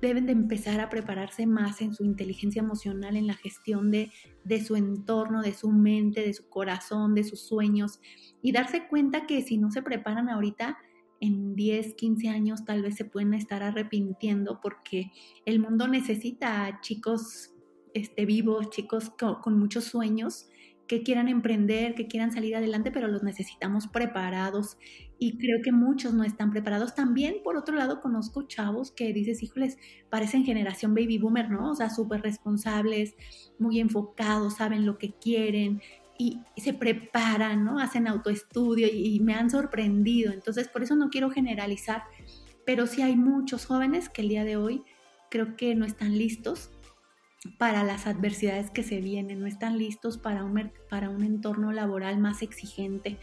deben 0.00 0.26
de 0.26 0.32
empezar 0.32 0.80
a 0.80 0.90
prepararse 0.90 1.46
más 1.46 1.80
en 1.80 1.94
su 1.94 2.04
inteligencia 2.04 2.60
emocional, 2.60 3.16
en 3.16 3.26
la 3.26 3.34
gestión 3.34 3.90
de, 3.90 4.10
de, 4.44 4.62
su 4.62 4.76
entorno, 4.76 5.40
de 5.40 5.54
su 5.54 5.70
mente, 5.70 6.20
de 6.20 6.34
su 6.34 6.48
corazón, 6.48 7.14
de 7.14 7.24
sus 7.24 7.40
sueños 7.40 8.00
y 8.42 8.52
darse 8.52 8.86
cuenta 8.86 9.26
que 9.26 9.40
si 9.42 9.56
no 9.56 9.70
se 9.70 9.82
preparan 9.82 10.28
ahorita, 10.28 10.76
en 11.24 11.54
10, 11.54 11.94
15 11.94 12.28
años 12.28 12.64
tal 12.64 12.82
vez 12.82 12.96
se 12.96 13.04
pueden 13.04 13.34
estar 13.34 13.62
arrepintiendo 13.62 14.60
porque 14.60 15.12
el 15.46 15.58
mundo 15.58 15.88
necesita 15.88 16.80
chicos 16.82 17.52
este, 17.94 18.26
vivos, 18.26 18.70
chicos 18.70 19.10
con 19.42 19.58
muchos 19.58 19.84
sueños 19.84 20.48
que 20.86 21.02
quieran 21.02 21.28
emprender, 21.28 21.94
que 21.94 22.06
quieran 22.06 22.32
salir 22.32 22.56
adelante, 22.56 22.90
pero 22.90 23.08
los 23.08 23.22
necesitamos 23.22 23.86
preparados 23.86 24.76
y 25.18 25.38
creo 25.38 25.60
que 25.62 25.72
muchos 25.72 26.12
no 26.12 26.24
están 26.24 26.50
preparados. 26.50 26.94
También, 26.94 27.36
por 27.42 27.56
otro 27.56 27.74
lado, 27.74 28.00
conozco 28.00 28.42
chavos 28.42 28.90
que 28.90 29.12
dices, 29.12 29.42
híjoles, 29.42 29.78
parecen 30.10 30.44
generación 30.44 30.94
baby 30.94 31.18
boomer, 31.18 31.50
¿no? 31.50 31.70
O 31.70 31.74
sea, 31.74 31.88
súper 31.88 32.20
responsables, 32.20 33.14
muy 33.58 33.80
enfocados, 33.80 34.56
saben 34.56 34.84
lo 34.84 34.98
que 34.98 35.12
quieren 35.12 35.80
y, 36.18 36.40
se 36.56 36.72
preparan, 36.72 37.64
¿no? 37.64 37.78
Hacen 37.78 38.06
autoestudio 38.06 38.88
y, 38.90 39.20
me 39.20 39.34
han 39.34 39.50
sorprendido. 39.50 40.32
Entonces, 40.32 40.68
por 40.68 40.82
eso 40.82 40.96
no 40.96 41.10
quiero 41.10 41.30
generalizar, 41.30 42.04
pero 42.64 42.86
sí 42.86 43.02
hay 43.02 43.16
muchos 43.16 43.66
jóvenes 43.66 44.08
que 44.08 44.22
el 44.22 44.28
día 44.28 44.44
de 44.44 44.56
hoy 44.56 44.84
creo 45.30 45.56
que 45.56 45.74
no 45.74 45.84
están 45.84 46.16
listos 46.16 46.70
para 47.58 47.84
las 47.84 48.06
adversidades 48.06 48.70
que 48.70 48.82
se 48.82 49.00
vienen, 49.00 49.40
no 49.40 49.46
están 49.46 49.76
listos 49.76 50.16
para 50.16 50.44
un, 50.44 50.72
para 50.88 51.10
un 51.10 51.22
entorno 51.22 51.72
laboral 51.72 52.18
más 52.18 52.42
exigente. 52.42 53.18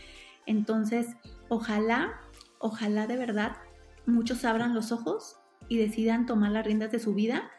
Entonces, 0.46 1.08
ojalá, 1.50 2.20
ojalá 2.60 3.08
de 3.08 3.18
verdad 3.18 3.58
muchos 4.06 4.46
abran 4.46 4.76
los 4.76 4.92
ojos 4.92 5.38
y 5.70 5.78
decidan 5.78 6.26
tomar 6.26 6.52
las 6.52 6.66
riendas 6.66 6.92
de 6.92 7.00
su 7.00 7.14
vida 7.14 7.50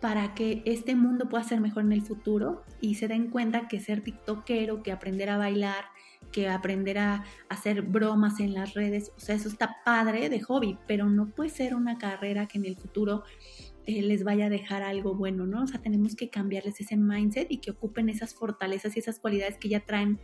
para 0.00 0.34
que 0.34 0.62
este 0.64 0.94
mundo 0.94 1.28
pueda 1.28 1.44
ser 1.44 1.60
mejor 1.60 1.84
en 1.84 1.92
el 1.92 2.02
futuro 2.02 2.64
y 2.80 2.94
se 2.94 3.08
den 3.08 3.30
cuenta 3.30 3.68
que 3.68 3.80
ser 3.80 4.02
tiktokero, 4.02 4.82
que 4.82 4.92
aprender 4.92 5.30
a 5.30 5.38
bailar, 5.38 5.86
que 6.32 6.48
aprender 6.48 6.98
a 6.98 7.24
hacer 7.48 7.82
bromas 7.82 8.40
en 8.40 8.54
las 8.54 8.74
redes, 8.74 9.12
o 9.16 9.20
sea, 9.20 9.34
eso 9.34 9.48
está 9.48 9.78
padre 9.84 10.28
de 10.28 10.40
hobby, 10.40 10.78
pero 10.86 11.08
no 11.08 11.26
puede 11.26 11.50
ser 11.50 11.74
una 11.74 11.98
carrera 11.98 12.46
que 12.46 12.58
en 12.58 12.66
el 12.66 12.76
futuro 12.76 13.24
eh, 13.88 14.02
les 14.02 14.22
vaya 14.22 14.46
a 14.46 14.50
dejar 14.50 14.82
algo 14.82 15.14
bueno, 15.14 15.46
¿no? 15.46 15.62
O 15.62 15.66
sea, 15.66 15.80
tenemos 15.80 16.14
que 16.14 16.28
cambiarles 16.28 16.78
ese 16.78 16.98
mindset 16.98 17.50
y 17.50 17.56
que 17.56 17.70
ocupen 17.70 18.10
esas 18.10 18.34
fortalezas 18.34 18.94
y 18.94 18.98
esas 18.98 19.18
cualidades 19.18 19.56
que 19.56 19.70
ya 19.70 19.86
traen 19.86 20.20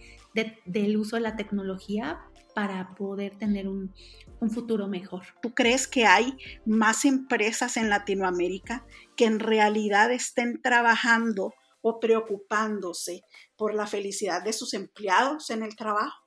del 0.66 0.98
uso 0.98 1.16
de 1.16 1.22
la 1.22 1.34
tecnología 1.34 2.20
para 2.54 2.94
poder 2.94 3.38
tener 3.38 3.66
un, 3.66 3.94
un, 4.38 4.50
futuro 4.50 4.86
mejor. 4.86 5.24
¿Tú 5.40 5.54
crees 5.54 5.88
que 5.88 6.04
hay 6.04 6.36
más 6.66 7.06
empresas 7.06 7.78
en 7.78 7.88
Latinoamérica 7.88 8.84
que 9.16 9.24
en 9.24 9.40
realidad 9.40 10.12
estén 10.12 10.60
trabajando 10.60 11.54
o 11.80 12.00
preocupándose 12.00 13.22
por 13.56 13.72
la 13.72 13.86
felicidad 13.86 14.44
de 14.44 14.52
sus 14.52 14.74
empleados 14.74 15.48
en 15.48 15.62
el 15.62 15.74
trabajo? 15.74 16.22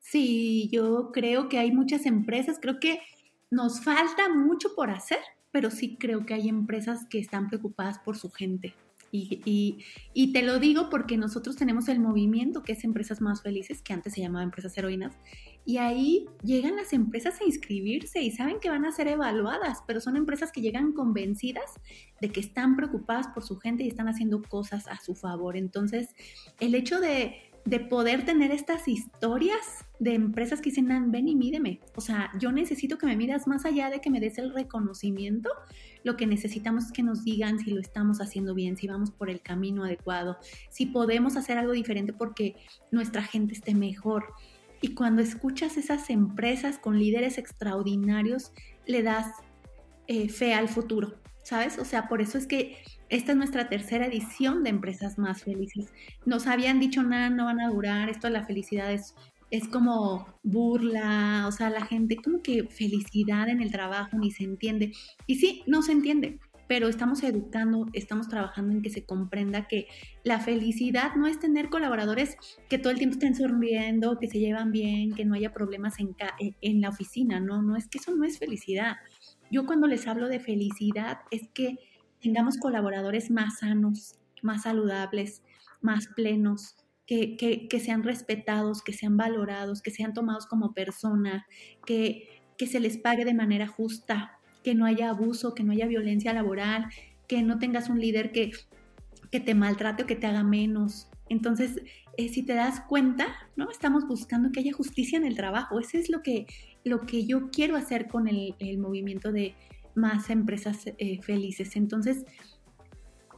Sí, 0.00 0.68
yo 0.72 1.12
creo 1.12 1.48
que 1.48 1.58
hay 1.58 1.70
muchas 1.70 2.04
empresas, 2.04 2.58
creo 2.60 2.80
que 2.80 3.00
nos 3.48 3.84
falta 3.84 4.28
mucho 4.28 4.74
por 4.74 4.90
hacer, 4.90 5.20
pero 5.50 5.70
sí 5.70 5.96
creo 5.98 6.26
que 6.26 6.34
hay 6.34 6.48
empresas 6.48 7.06
que 7.08 7.18
están 7.18 7.48
preocupadas 7.48 7.98
por 7.98 8.16
su 8.16 8.30
gente. 8.30 8.74
Y, 9.10 9.82
y, 10.12 10.32
te 10.34 10.42
lo 10.42 10.58
digo 10.58 10.90
porque 10.90 11.16
nosotros 11.16 11.56
tenemos 11.56 11.88
el 11.88 11.98
movimiento 11.98 12.62
que 12.62 12.72
es 12.72 12.84
Empresas 12.84 13.22
Más 13.22 13.42
Felices, 13.42 13.80
que 13.80 13.94
antes 13.94 14.12
se 14.12 14.20
llamaba 14.20 14.44
Empresas 14.44 14.76
Heroínas, 14.76 15.16
y 15.64 15.78
ahí 15.78 16.26
llegan 16.42 16.76
las 16.76 16.92
empresas 16.92 17.40
a 17.40 17.44
inscribirse 17.44 18.20
y 18.20 18.30
saben 18.30 18.60
que 18.60 18.70
van 18.70 18.84
a 18.84 18.92
ser 18.92 19.08
evaluadas, 19.08 19.78
pero 19.86 20.00
son 20.00 20.16
empresas 20.16 20.52
que 20.52 20.60
llegan 20.60 20.92
convencidas 20.92 21.74
de 22.20 22.30
que 22.30 22.40
están 22.40 22.76
preocupadas 22.76 23.28
por 23.28 23.44
su 23.44 23.58
gente 23.58 23.84
y 23.84 23.88
están 23.88 24.08
haciendo 24.08 24.42
cosas 24.42 24.86
a 24.88 24.98
su 25.00 25.14
favor. 25.14 25.56
Entonces, 25.56 26.14
el 26.60 26.74
hecho 26.74 27.00
de 27.00 27.47
de 27.64 27.80
poder 27.80 28.24
tener 28.24 28.50
estas 28.50 28.88
historias 28.88 29.84
de 29.98 30.14
empresas 30.14 30.60
que 30.60 30.70
dicen, 30.70 31.10
ven 31.10 31.28
y 31.28 31.34
mídeme. 31.34 31.80
O 31.96 32.00
sea, 32.00 32.30
yo 32.38 32.52
necesito 32.52 32.98
que 32.98 33.06
me 33.06 33.16
miras 33.16 33.46
más 33.46 33.64
allá 33.64 33.90
de 33.90 34.00
que 34.00 34.10
me 34.10 34.20
des 34.20 34.38
el 34.38 34.54
reconocimiento. 34.54 35.50
Lo 36.04 36.16
que 36.16 36.26
necesitamos 36.26 36.86
es 36.86 36.92
que 36.92 37.02
nos 37.02 37.24
digan 37.24 37.58
si 37.58 37.70
lo 37.70 37.80
estamos 37.80 38.20
haciendo 38.20 38.54
bien, 38.54 38.76
si 38.76 38.86
vamos 38.86 39.10
por 39.10 39.28
el 39.28 39.40
camino 39.40 39.84
adecuado, 39.84 40.38
si 40.70 40.86
podemos 40.86 41.36
hacer 41.36 41.58
algo 41.58 41.72
diferente 41.72 42.12
porque 42.12 42.56
nuestra 42.90 43.22
gente 43.22 43.54
esté 43.54 43.74
mejor. 43.74 44.24
Y 44.80 44.94
cuando 44.94 45.22
escuchas 45.22 45.76
esas 45.76 46.08
empresas 46.10 46.78
con 46.78 46.98
líderes 46.98 47.36
extraordinarios, 47.36 48.52
le 48.86 49.02
das 49.02 49.26
eh, 50.06 50.28
fe 50.28 50.54
al 50.54 50.68
futuro, 50.68 51.16
¿sabes? 51.42 51.78
O 51.78 51.84
sea, 51.84 52.08
por 52.08 52.22
eso 52.22 52.38
es 52.38 52.46
que 52.46 52.78
esta 53.10 53.32
es 53.32 53.38
nuestra 53.38 53.68
tercera 53.68 54.06
edición 54.06 54.62
de 54.62 54.70
Empresas 54.70 55.18
Más 55.18 55.42
Felices. 55.42 55.92
Nos 56.26 56.46
habían 56.46 56.80
dicho, 56.80 57.02
nada, 57.02 57.30
no 57.30 57.46
van 57.46 57.60
a 57.60 57.68
durar, 57.68 58.08
esto 58.08 58.26
de 58.26 58.34
la 58.34 58.44
felicidad 58.44 58.92
es, 58.92 59.14
es 59.50 59.66
como 59.68 60.26
burla, 60.42 61.46
o 61.48 61.52
sea, 61.52 61.70
la 61.70 61.86
gente 61.86 62.16
como 62.16 62.42
que 62.42 62.64
felicidad 62.64 63.48
en 63.48 63.62
el 63.62 63.72
trabajo 63.72 64.18
ni 64.18 64.30
se 64.30 64.44
entiende. 64.44 64.92
Y 65.26 65.36
sí, 65.36 65.62
no 65.66 65.82
se 65.82 65.92
entiende, 65.92 66.38
pero 66.68 66.88
estamos 66.88 67.22
educando, 67.22 67.86
estamos 67.94 68.28
trabajando 68.28 68.74
en 68.74 68.82
que 68.82 68.90
se 68.90 69.06
comprenda 69.06 69.66
que 69.66 69.86
la 70.22 70.38
felicidad 70.38 71.14
no 71.16 71.26
es 71.26 71.40
tener 71.40 71.70
colaboradores 71.70 72.36
que 72.68 72.76
todo 72.76 72.92
el 72.92 72.98
tiempo 72.98 73.14
estén 73.14 73.34
sonriendo, 73.34 74.18
que 74.18 74.28
se 74.28 74.38
llevan 74.38 74.70
bien, 74.70 75.14
que 75.14 75.24
no 75.24 75.34
haya 75.34 75.54
problemas 75.54 75.98
en, 75.98 76.14
en 76.60 76.80
la 76.82 76.90
oficina, 76.90 77.40
no, 77.40 77.62
no 77.62 77.74
es 77.74 77.88
que 77.88 77.96
eso 77.96 78.14
no 78.14 78.24
es 78.24 78.38
felicidad. 78.38 78.96
Yo 79.50 79.64
cuando 79.64 79.86
les 79.86 80.06
hablo 80.06 80.28
de 80.28 80.40
felicidad 80.40 81.20
es 81.30 81.48
que 81.54 81.78
tengamos 82.20 82.58
colaboradores 82.58 83.30
más 83.30 83.58
sanos, 83.60 84.14
más 84.42 84.62
saludables, 84.62 85.42
más 85.80 86.08
plenos, 86.08 86.76
que, 87.06 87.66
que, 87.70 87.80
sean 87.80 88.02
respetados, 88.02 88.82
que 88.82 88.92
sean 88.92 89.16
valorados, 89.16 89.80
que 89.80 89.90
sean 89.90 90.12
tomados 90.12 90.46
como 90.46 90.74
persona, 90.74 91.46
que, 91.86 92.28
que 92.58 92.66
se 92.66 92.80
les 92.80 92.98
pague 92.98 93.24
de 93.24 93.32
manera 93.32 93.66
justa, 93.66 94.38
que 94.62 94.74
no 94.74 94.84
haya 94.84 95.08
abuso, 95.08 95.54
que 95.54 95.64
no 95.64 95.72
haya 95.72 95.86
violencia 95.86 96.34
laboral, 96.34 96.84
que 97.26 97.42
no 97.42 97.58
tengas 97.58 97.88
un 97.88 97.98
líder 97.98 98.30
que, 98.30 98.52
que 99.30 99.40
te 99.40 99.54
maltrate 99.54 100.02
o 100.02 100.06
que 100.06 100.16
te 100.16 100.26
haga 100.26 100.42
menos. 100.42 101.08
Entonces, 101.30 101.80
eh, 102.18 102.28
si 102.28 102.42
te 102.42 102.52
das 102.52 102.82
cuenta, 102.82 103.26
¿no? 103.56 103.70
Estamos 103.70 104.06
buscando 104.06 104.52
que 104.52 104.60
haya 104.60 104.74
justicia 104.74 105.16
en 105.16 105.24
el 105.24 105.34
trabajo. 105.34 105.80
Eso 105.80 105.96
es 105.96 106.10
lo 106.10 106.22
que, 106.22 106.46
lo 106.84 107.06
que 107.06 107.24
yo 107.24 107.50
quiero 107.50 107.76
hacer 107.76 108.08
con 108.08 108.28
el, 108.28 108.54
el 108.58 108.76
movimiento 108.76 109.32
de, 109.32 109.54
más 109.98 110.30
empresas 110.30 110.84
eh, 110.86 111.20
felices. 111.22 111.76
Entonces, 111.76 112.24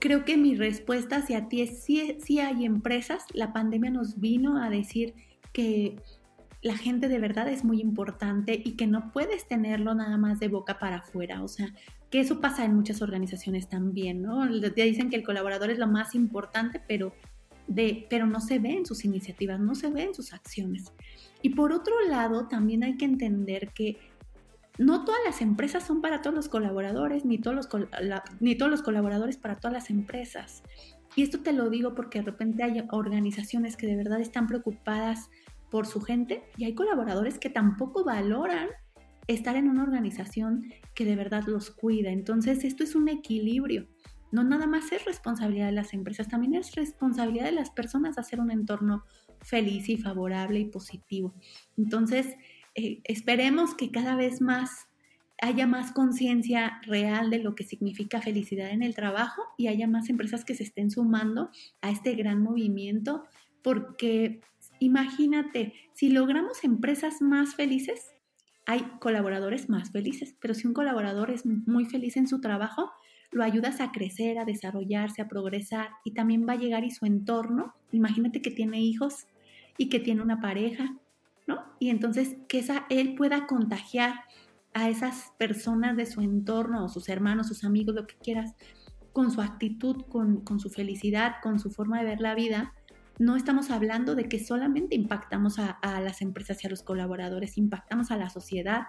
creo 0.01 0.25
que 0.25 0.37
mi 0.37 0.57
respuesta 0.57 1.17
hacia 1.17 1.49
ti 1.49 1.61
es 1.61 1.85
sí, 1.85 2.41
hay 2.41 2.65
empresas. 2.65 3.25
La 3.35 3.53
pandemia 3.53 3.91
nos 3.91 4.19
vino 4.19 4.61
a 4.61 4.71
decir 4.71 5.15
que 5.53 5.97
la 6.63 6.77
gente 6.77 7.09
de 7.09 7.19
verdad 7.19 7.49
es 7.49 7.65
muy 7.65 7.81
importante 7.81 8.61
y 8.63 8.73
que 8.73 8.87
no 8.87 9.13
puedes 9.13 9.47
tenerlo 9.47 9.95
nada 9.95 10.17
más 10.17 10.41
de 10.41 10.49
boca 10.49 10.79
para 10.79 10.97
afuera. 10.97 11.43
O 11.43 11.49
sea, 11.49 11.73
que 12.11 12.21
eso 12.21 12.41
pasa 12.41 12.65
en 12.65 12.75
muchas 12.75 13.03
organizaciones 13.03 13.69
también, 13.69 14.23
¿no? 14.23 14.47
Te 14.61 14.85
dicen 14.85 15.11
que 15.11 15.17
el 15.17 15.23
colaborador 15.23 15.71
es 15.71 15.79
lo 15.79 15.87
más 15.87 16.15
importante, 16.15 16.81
pero, 16.87 17.15
de, 17.69 18.07
pero 18.11 18.27
no 18.27 18.41
se 18.41 18.59
ve 18.59 18.73
en 18.73 18.87
sus 18.87 19.05
iniciativas, 19.05 19.61
no 19.61 19.75
se 19.75 19.91
ve 19.91 20.03
en 20.05 20.15
sus 20.15 20.33
acciones. 20.33 20.93
Y 21.43 21.51
por 21.51 21.73
otro 21.73 21.95
lado, 22.09 22.49
también 22.49 22.85
hay 22.85 22.97
que 22.97 23.05
entender 23.05 23.69
que 23.73 23.97
no 24.81 25.05
todas 25.05 25.21
las 25.27 25.43
empresas 25.43 25.87
son 25.87 26.01
para 26.01 26.23
todos 26.23 26.35
los 26.35 26.49
colaboradores, 26.49 27.27
ni 27.27 27.37
todos 27.37 27.55
los, 27.55 28.83
colaboradores 28.83 29.37
para 29.37 29.57
todas 29.57 29.75
las 29.75 29.91
empresas. 29.91 30.63
Y 31.15 31.23
esto 31.23 31.41
te 31.41 31.53
lo 31.53 31.69
digo 31.69 31.95
porque 31.95 32.21
de 32.21 32.25
repente 32.25 32.63
hay 32.63 32.83
organizaciones 32.91 33.77
que 33.77 33.87
de 33.87 33.97
verdad 33.97 34.23
están 34.23 34.47
preocupadas 34.47 35.29
por 35.71 35.87
su 35.87 36.01
gente 36.01 36.45
y 36.57 36.65
hay 36.65 36.75
colaboradores 36.75 37.39
que 37.39 37.51
tampoco 37.51 38.05
valoran 38.05 38.69
estar 39.27 39.55
en 39.55 39.69
una 39.69 39.83
organización 39.83 40.73
que 40.95 41.05
de 41.05 41.15
verdad 41.15 41.45
los 41.47 41.71
cuida. 41.71 42.11
Entonces, 42.11 42.65
esto 42.65 42.83
es 42.83 42.95
un 42.95 43.11
equilibrio. 43.11 43.87
No 44.33 44.45
nada 44.45 44.67
más 44.67 44.93
es 44.93 45.05
responsabilidad 45.05 45.67
de 45.67 45.73
las 45.73 45.93
empresas, 45.93 46.29
también 46.29 46.55
es 46.55 46.75
responsabilidad 46.75 47.45
de 47.45 47.53
las 47.53 47.69
personas 47.69 48.17
hacer 48.17 48.41
un 48.41 48.51
entorno 48.51 49.05
feliz 49.43 49.91
y 49.91 49.99
favorable 49.99 50.59
y 50.59 50.65
positivo. 50.65 51.35
Entonces, 51.77 52.37
eh, 52.75 53.01
esperemos 53.05 53.75
que 53.75 53.91
cada 53.91 54.17
vez 54.17 54.41
más 54.41 54.89
haya 55.43 55.67
más 55.67 55.93
conciencia 55.93 56.81
real 56.83 57.31
de 57.31 57.39
lo 57.39 57.55
que 57.55 57.65
significa 57.65 58.21
felicidad 58.21 58.71
en 58.71 58.83
el 58.83 58.95
trabajo 58.95 59.43
y 59.57 59.69
haya 59.69 59.87
más 59.87 60.11
empresas 60.11 60.45
que 60.45 60.55
se 60.55 60.65
estén 60.65 60.91
sumando 60.91 61.51
a 61.81 61.91
este 61.91 62.15
gran 62.15 62.43
movimiento, 62.43 63.25
porque 63.63 64.41
imagínate, 64.81 65.73
si 65.95 66.11
logramos 66.11 66.63
empresas 66.65 67.23
más 67.23 67.55
felices, 67.55 68.13
hay 68.67 68.81
colaboradores 69.01 69.69
más 69.69 69.91
felices, 69.91 70.37
pero 70.41 70.55
si 70.55 70.67
un 70.67 70.75
colaborador 70.75 71.31
es 71.31 71.47
muy 71.47 71.87
feliz 71.87 72.17
en 72.17 72.29
su 72.29 72.41
trabajo, 72.41 72.91
lo 73.33 73.43
ayudas 73.43 73.81
a 73.81 73.93
crecer, 73.93 74.39
a 74.39 74.45
desarrollarse, 74.45 75.23
a 75.23 75.29
progresar 75.29 75.91
y 76.05 76.13
también 76.13 76.47
va 76.49 76.55
a 76.55 76.57
llegar 76.57 76.85
y 76.85 76.91
su 76.91 77.07
entorno, 77.07 77.75
imagínate 77.93 78.43
que 78.43 78.51
tiene 78.51 78.81
hijos 78.83 79.27
y 79.79 79.89
que 79.89 80.01
tiene 80.01 80.21
una 80.23 80.41
pareja 80.41 80.97
y 81.79 81.91
entonces 81.91 82.37
que 82.49 82.59
esa, 82.59 82.87
él 82.91 83.15
pueda 83.15 83.47
contagiar 83.47 84.15
a 84.75 84.89
esas 84.89 85.33
personas 85.39 85.97
de 85.97 86.07
su 86.07 86.21
entorno, 86.21 86.89
sus 86.89 87.09
hermanos, 87.09 87.49
sus 87.49 87.65
amigos, 87.65 87.95
lo 87.95 88.07
que 88.07 88.17
quieras, 88.17 88.55
con 89.13 89.31
su 89.31 89.41
actitud, 89.41 90.03
con, 90.09 90.61
su 90.61 90.71
felicidad, 90.71 91.37
con 91.43 91.59
su 91.59 91.71
forma 91.71 91.99
de 91.99 92.05
ver 92.05 92.21
la 92.21 92.35
vida, 92.35 92.75
no 93.19 93.37
estamos 93.37 93.71
hablando 93.71 94.15
de 94.15 94.29
que 94.29 94.39
solamente 94.39 94.95
impactamos 94.95 95.59
a, 95.59 95.79
las 96.01 96.23
empresas 96.23 96.63
y 96.63 96.67
a 96.67 96.71
los 96.71 96.83
colaboradores, 96.83 97.59
impactamos 97.59 98.11
a 98.11 98.17
la 98.17 98.31
sociedad 98.31 98.85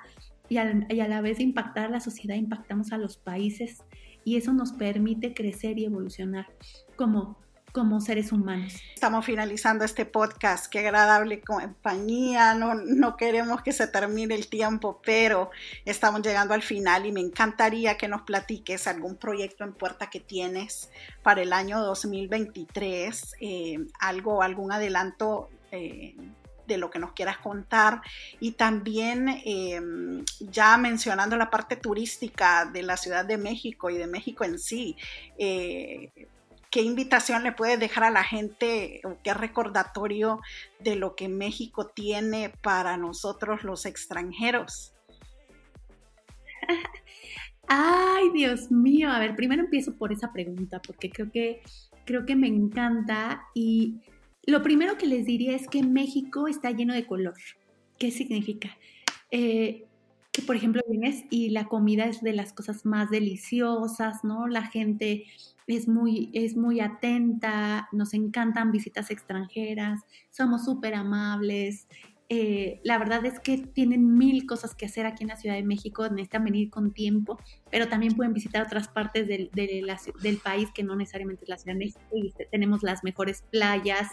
y, 0.48 0.56
y 0.56 1.00
a 1.00 1.08
la 1.08 1.22
vez 1.22 1.38
de 1.38 1.44
impactar 1.44 1.86
a 1.86 1.90
la 1.90 2.00
sociedad 2.00 2.36
impactamos 2.36 2.94
a 2.94 2.98
los 2.98 3.18
países. 3.18 3.84
Y 4.24 4.38
eso 4.38 4.54
nos 4.54 4.72
permite 4.74 5.34
crecer 5.34 5.80
y 5.80 5.86
evolucionar 5.86 6.48
como, 6.96 7.40
como 7.72 8.02
seres 8.02 8.32
humanos. 8.32 8.74
Estamos 8.94 9.26
finalizando 9.26 9.86
este 9.86 10.06
podcast, 10.06 10.68
qué 10.68 10.80
agradable 10.80 11.42
compañía, 11.42 12.54
no, 12.54 12.76
no 12.76 13.16
queremos 13.18 13.62
que 13.62 13.72
se 13.72 13.88
termine 13.88 14.36
el 14.36 14.48
tiempo, 14.48 15.02
pero 15.04 15.52
estamos 15.86 16.22
llegando 16.22 16.54
al 16.54 16.62
final 16.62 17.06
y 17.06 17.12
me 17.12 17.22
encantaría 17.22 17.98
que 17.98 18.08
nos 18.08 18.24
platiques 18.24 18.88
algún 18.88 19.16
proyecto 19.16 19.64
en 19.64 19.74
puerta 19.74 20.10
que 20.10 20.20
tienes 20.20 20.90
para 21.24 21.42
el 21.42 21.54
año 21.54 21.80
2023, 21.80 23.36
eh, 23.40 23.80
algo, 24.00 24.42
algún 24.42 24.72
adelanto. 24.72 25.50
Eh, 25.72 26.16
de 26.68 26.78
lo 26.78 26.90
que 26.90 27.00
nos 27.00 27.12
quieras 27.12 27.38
contar 27.40 28.02
y 28.40 28.54
también 28.54 29.28
em, 29.44 30.24
ya 30.40 30.78
mencionando 30.78 31.36
la 31.36 31.50
parte 31.50 31.76
turística 31.76 32.66
de 32.66 32.84
la 32.84 32.96
Ciudad 32.96 33.26
de 33.26 33.38
México 33.38 33.90
y 33.90 33.98
de 33.98 34.08
México 34.08 34.46
en 34.46 34.58
sí. 34.58 34.96
Eh, 35.38 36.12
¿Qué 36.72 36.82
invitación 36.82 37.44
le 37.44 37.52
puedes 37.52 37.80
dejar 37.80 38.06
a 38.06 38.12
la 38.12 38.24
gente 38.24 39.02
o 39.04 39.18
qué 39.22 39.34
recordatorio 39.34 40.40
de 40.80 40.96
lo 40.96 41.16
que 41.18 41.28
México 41.28 41.88
tiene 41.88 42.50
para 42.64 42.96
nosotros 42.96 43.64
los 43.64 43.86
extranjeros? 43.86 44.94
Ay, 47.68 48.30
Dios 48.34 48.72
mío. 48.72 49.12
A 49.12 49.20
ver, 49.20 49.36
primero 49.36 49.64
empiezo 49.64 49.98
por 49.98 50.14
esa 50.14 50.32
pregunta 50.32 50.82
porque 50.82 51.10
creo 51.10 51.30
que 51.30 51.62
creo 52.06 52.26
que 52.26 52.36
me 52.36 52.48
encanta 52.48 53.44
y 53.54 54.00
lo 54.46 54.64
primero 54.64 54.98
que 54.98 55.06
les 55.06 55.26
diría 55.26 55.56
es 55.56 55.68
que 55.68 55.84
México 55.84 56.48
está 56.48 56.72
lleno 56.72 56.94
de 56.94 57.06
color. 57.06 57.36
¿Qué 58.00 58.12
significa? 58.12 58.78
Eh, 59.30 59.86
que 60.32 60.42
por 60.42 60.56
ejemplo 60.56 60.82
vienes 60.88 61.26
y 61.30 61.50
la 61.50 61.66
comida 61.66 62.06
es 62.06 62.22
de 62.22 62.34
las 62.34 62.54
cosas 62.54 62.86
más 62.86 63.10
deliciosas, 63.10 64.24
¿no? 64.24 64.48
La 64.48 64.64
gente 64.64 65.26
es 65.68 65.88
muy, 65.88 66.30
es 66.34 66.56
muy 66.56 66.80
atenta, 66.80 67.90
nos 67.92 68.14
encantan 68.14 68.72
visitas 68.72 69.12
extranjeras, 69.12 70.02
somos 70.30 70.66
súper 70.66 70.96
amables. 70.96 71.88
Eh, 72.34 72.80
la 72.86 72.98
verdad 72.98 73.26
es 73.26 73.42
que 73.42 73.58
tienen 73.58 74.18
mil 74.18 74.46
cosas 74.46 74.74
que 74.74 74.86
hacer 74.86 75.06
aquí 75.06 75.24
en 75.24 75.30
la 75.30 75.36
Ciudad 75.36 75.56
de 75.56 75.64
México, 75.64 76.08
necesitan 76.08 76.46
venir 76.46 76.70
con 76.70 76.94
tiempo, 76.94 77.38
pero 77.70 77.90
también 77.90 78.16
pueden 78.16 78.32
visitar 78.32 78.66
otras 78.66 78.88
partes 78.88 79.28
del, 79.28 79.52
del 79.52 80.38
país 80.38 80.70
que 80.74 80.82
no 80.82 80.96
necesariamente 80.96 81.44
es 81.44 81.50
la 81.50 81.58
Ciudad 81.58 81.76
de 81.76 81.80
México. 81.80 82.00
tenemos 82.50 82.84
las 82.84 83.04
mejores 83.04 83.44
playas, 83.52 84.08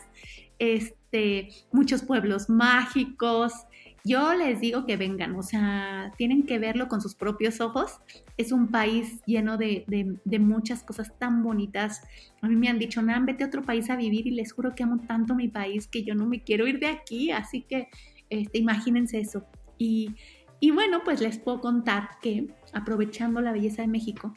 este, 0.58 1.50
muchos 1.70 2.02
pueblos 2.02 2.50
mágicos, 2.50 3.52
yo 4.04 4.34
les 4.34 4.60
digo 4.60 4.86
que 4.86 4.96
vengan, 4.96 5.34
o 5.36 5.42
sea, 5.42 6.12
tienen 6.16 6.44
que 6.44 6.58
verlo 6.58 6.88
con 6.88 7.00
sus 7.00 7.14
propios 7.14 7.60
ojos. 7.60 8.00
Es 8.36 8.52
un 8.52 8.68
país 8.68 9.20
lleno 9.26 9.56
de, 9.56 9.84
muchas 10.40 10.82
cosas 10.82 11.12
tan 11.18 11.42
bonitas. 11.42 12.02
A 12.40 12.48
mí 12.48 12.56
me 12.56 12.68
han 12.68 12.78
dicho, 12.78 13.02
Nan, 13.02 13.26
vete 13.26 13.44
a 13.44 13.48
otro 13.48 13.62
país 13.62 13.90
a 13.90 13.96
vivir 13.96 14.26
y 14.26 14.30
les 14.30 14.52
juro 14.52 14.74
que 14.74 14.82
amo 14.82 15.00
tanto 15.06 15.34
mi 15.34 15.48
país 15.48 15.88
que 15.88 16.04
yo 16.04 16.14
no 16.14 16.26
me 16.26 16.42
quiero 16.42 16.66
ir 16.66 16.78
de 16.78 16.86
aquí, 16.86 17.30
así 17.30 17.62
que 17.62 17.88
este, 18.30 18.58
imagínense 18.58 19.18
eso. 19.18 19.44
Y, 19.78 20.14
y 20.60 20.70
bueno, 20.70 21.02
pues 21.04 21.20
les 21.20 21.38
puedo 21.38 21.60
contar 21.60 22.10
que 22.22 22.48
aprovechando 22.72 23.40
la 23.40 23.52
belleza 23.52 23.82
de 23.82 23.88
México, 23.88 24.34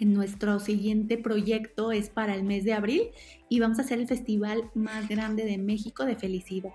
en 0.00 0.12
nuestro 0.14 0.60
siguiente 0.60 1.18
proyecto 1.18 1.90
es 1.90 2.08
para 2.08 2.34
el 2.36 2.44
mes 2.44 2.64
de 2.64 2.72
abril 2.72 3.02
y 3.48 3.58
vamos 3.58 3.78
a 3.78 3.82
hacer 3.82 3.98
el 3.98 4.06
festival 4.06 4.70
más 4.74 5.08
grande 5.08 5.44
de 5.44 5.58
México 5.58 6.04
de 6.04 6.14
felicidad 6.14 6.72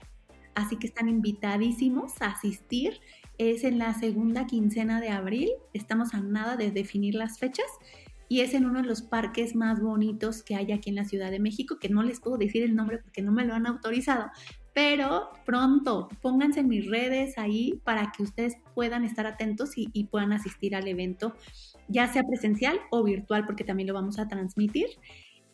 así 0.55 0.77
que 0.77 0.87
están 0.87 1.09
invitadísimos 1.09 2.21
a 2.21 2.27
asistir. 2.27 2.99
Es 3.37 3.63
en 3.63 3.79
la 3.79 3.93
segunda 3.93 4.45
quincena 4.45 5.01
de 5.01 5.09
abril, 5.09 5.49
estamos 5.73 6.13
a 6.13 6.21
nada 6.21 6.55
de 6.55 6.71
definir 6.71 7.15
las 7.15 7.39
fechas 7.39 7.65
y 8.29 8.41
es 8.41 8.53
en 8.53 8.65
uno 8.65 8.81
de 8.81 8.87
los 8.87 9.01
parques 9.01 9.55
más 9.55 9.81
bonitos 9.81 10.43
que 10.43 10.55
hay 10.55 10.71
aquí 10.71 10.89
en 10.89 10.95
la 10.95 11.05
Ciudad 11.05 11.31
de 11.31 11.39
México, 11.39 11.77
que 11.79 11.89
no 11.89 12.03
les 12.03 12.19
puedo 12.19 12.37
decir 12.37 12.63
el 12.63 12.75
nombre 12.75 12.97
porque 12.97 13.21
no 13.21 13.31
me 13.31 13.45
lo 13.45 13.53
han 13.53 13.67
autorizado, 13.67 14.31
pero 14.73 15.29
pronto 15.45 16.09
pónganse 16.21 16.61
en 16.61 16.67
mis 16.67 16.89
redes 16.89 17.37
ahí 17.37 17.79
para 17.83 18.11
que 18.11 18.23
ustedes 18.23 18.57
puedan 18.73 19.03
estar 19.03 19.27
atentos 19.27 19.73
y, 19.75 20.05
puedan 20.05 20.33
asistir 20.33 20.75
al 20.75 20.87
evento, 20.87 21.35
ya 21.87 22.11
sea 22.11 22.23
presencial 22.23 22.79
o 22.89 23.03
virtual, 23.03 23.45
porque 23.45 23.63
también 23.63 23.87
lo 23.87 23.93
vamos 23.93 24.17
a 24.17 24.27
transmitir. 24.27 24.87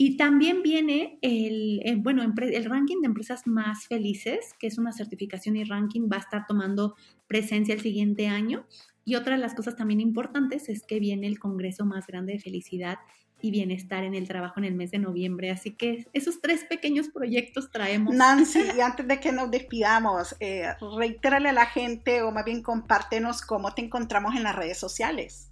Y 0.01 0.15
también 0.15 0.63
viene 0.63 1.19
el, 1.21 1.81
eh, 1.83 1.97
bueno, 1.97 2.23
el 2.23 2.65
ranking 2.65 3.01
de 3.01 3.07
empresas 3.07 3.45
más 3.45 3.85
felices, 3.85 4.55
que 4.57 4.67
es 4.67 4.77
una 4.77 4.93
certificación 4.93 5.57
y 5.57 5.65
ranking, 5.65 6.07
va 6.09 6.15
a 6.15 6.21
estar 6.21 6.47
tomando 6.47 6.95
presencia 7.27 7.75
el 7.75 7.81
siguiente 7.81 8.29
año. 8.29 8.65
Y 9.03 9.15
otra 9.15 9.35
de 9.35 9.41
las 9.41 9.55
cosas 9.55 9.75
también 9.75 9.99
importantes 9.99 10.69
es 10.69 10.83
que 10.83 11.01
viene 11.01 11.27
el 11.27 11.37
Congreso 11.37 11.85
más 11.85 12.07
grande 12.07 12.31
de 12.31 12.39
felicidad 12.39 12.99
y 13.41 13.51
bienestar 13.51 14.05
en 14.05 14.15
el 14.15 14.25
trabajo 14.25 14.61
en 14.61 14.63
el 14.63 14.75
mes 14.75 14.91
de 14.91 14.99
noviembre. 14.99 15.51
Así 15.51 15.75
que 15.75 16.07
esos 16.13 16.39
tres 16.39 16.63
pequeños 16.63 17.09
proyectos 17.09 17.69
traemos. 17.69 18.15
Nancy, 18.15 18.61
y 18.77 18.79
antes 18.79 19.05
de 19.05 19.19
que 19.19 19.33
nos 19.33 19.51
despidamos, 19.51 20.33
eh, 20.39 20.63
reitérale 20.97 21.49
a 21.49 21.53
la 21.53 21.65
gente 21.65 22.21
o 22.21 22.31
más 22.31 22.45
bien 22.45 22.63
compártenos 22.63 23.41
cómo 23.41 23.73
te 23.73 23.81
encontramos 23.81 24.33
en 24.37 24.43
las 24.43 24.55
redes 24.55 24.77
sociales. 24.77 25.49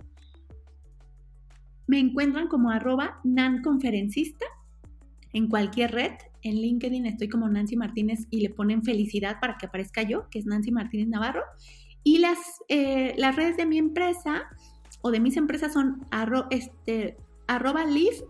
Me 1.87 1.99
encuentran 1.99 2.47
como 2.47 2.69
arroba 2.69 3.19
nanconferencista 3.23 4.45
en 5.33 5.47
cualquier 5.47 5.91
red. 5.91 6.11
En 6.43 6.55
LinkedIn 6.55 7.05
estoy 7.05 7.29
como 7.29 7.47
Nancy 7.49 7.75
Martínez 7.75 8.27
y 8.29 8.41
le 8.41 8.49
ponen 8.49 8.83
felicidad 8.83 9.39
para 9.39 9.57
que 9.57 9.65
aparezca 9.65 10.03
yo, 10.03 10.29
que 10.29 10.39
es 10.39 10.45
Nancy 10.45 10.71
Martínez 10.71 11.07
Navarro. 11.07 11.43
Y 12.03 12.19
las, 12.19 12.37
eh, 12.69 13.15
las 13.17 13.35
redes 13.35 13.57
de 13.57 13.65
mi 13.65 13.77
empresa 13.77 14.43
o 15.01 15.11
de 15.11 15.19
mis 15.19 15.37
empresas 15.37 15.73
son 15.73 16.05
arro, 16.11 16.47
este, 16.51 17.17
arroba 17.47 17.85
live 17.85 18.23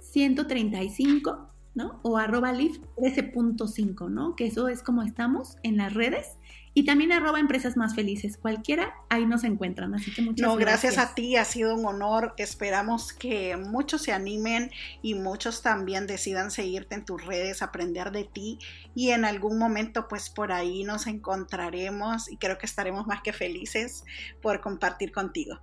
135, 0.00 1.48
¿no? 1.74 2.00
O 2.02 2.16
arroba 2.16 2.52
live 2.52 2.80
13.5, 2.96 4.10
¿no? 4.10 4.36
Que 4.36 4.46
eso 4.46 4.68
es 4.68 4.82
como 4.82 5.02
estamos 5.02 5.56
en 5.62 5.76
las 5.76 5.94
redes. 5.94 6.38
Y 6.76 6.84
también 6.84 7.12
arroba 7.12 7.38
empresas 7.38 7.76
más 7.76 7.94
felices. 7.94 8.36
Cualquiera, 8.36 8.94
ahí 9.08 9.26
nos 9.26 9.44
encuentran. 9.44 9.94
Así 9.94 10.12
que 10.12 10.22
muchas 10.22 10.44
no, 10.44 10.56
gracias. 10.56 10.98
a 10.98 11.14
ti, 11.14 11.36
ha 11.36 11.44
sido 11.44 11.76
un 11.76 11.86
honor. 11.86 12.34
Esperamos 12.36 13.12
que 13.12 13.56
muchos 13.56 14.02
se 14.02 14.12
animen 14.12 14.72
y 15.00 15.14
muchos 15.14 15.62
también 15.62 16.08
decidan 16.08 16.50
seguirte 16.50 16.96
en 16.96 17.04
tus 17.04 17.24
redes, 17.24 17.62
aprender 17.62 18.10
de 18.10 18.24
ti. 18.24 18.58
Y 18.92 19.10
en 19.10 19.24
algún 19.24 19.56
momento, 19.56 20.08
pues 20.08 20.30
por 20.30 20.50
ahí 20.50 20.82
nos 20.82 21.06
encontraremos 21.06 22.28
y 22.30 22.38
creo 22.38 22.58
que 22.58 22.66
estaremos 22.66 23.06
más 23.06 23.22
que 23.22 23.32
felices 23.32 24.02
por 24.42 24.60
compartir 24.60 25.12
contigo. 25.12 25.60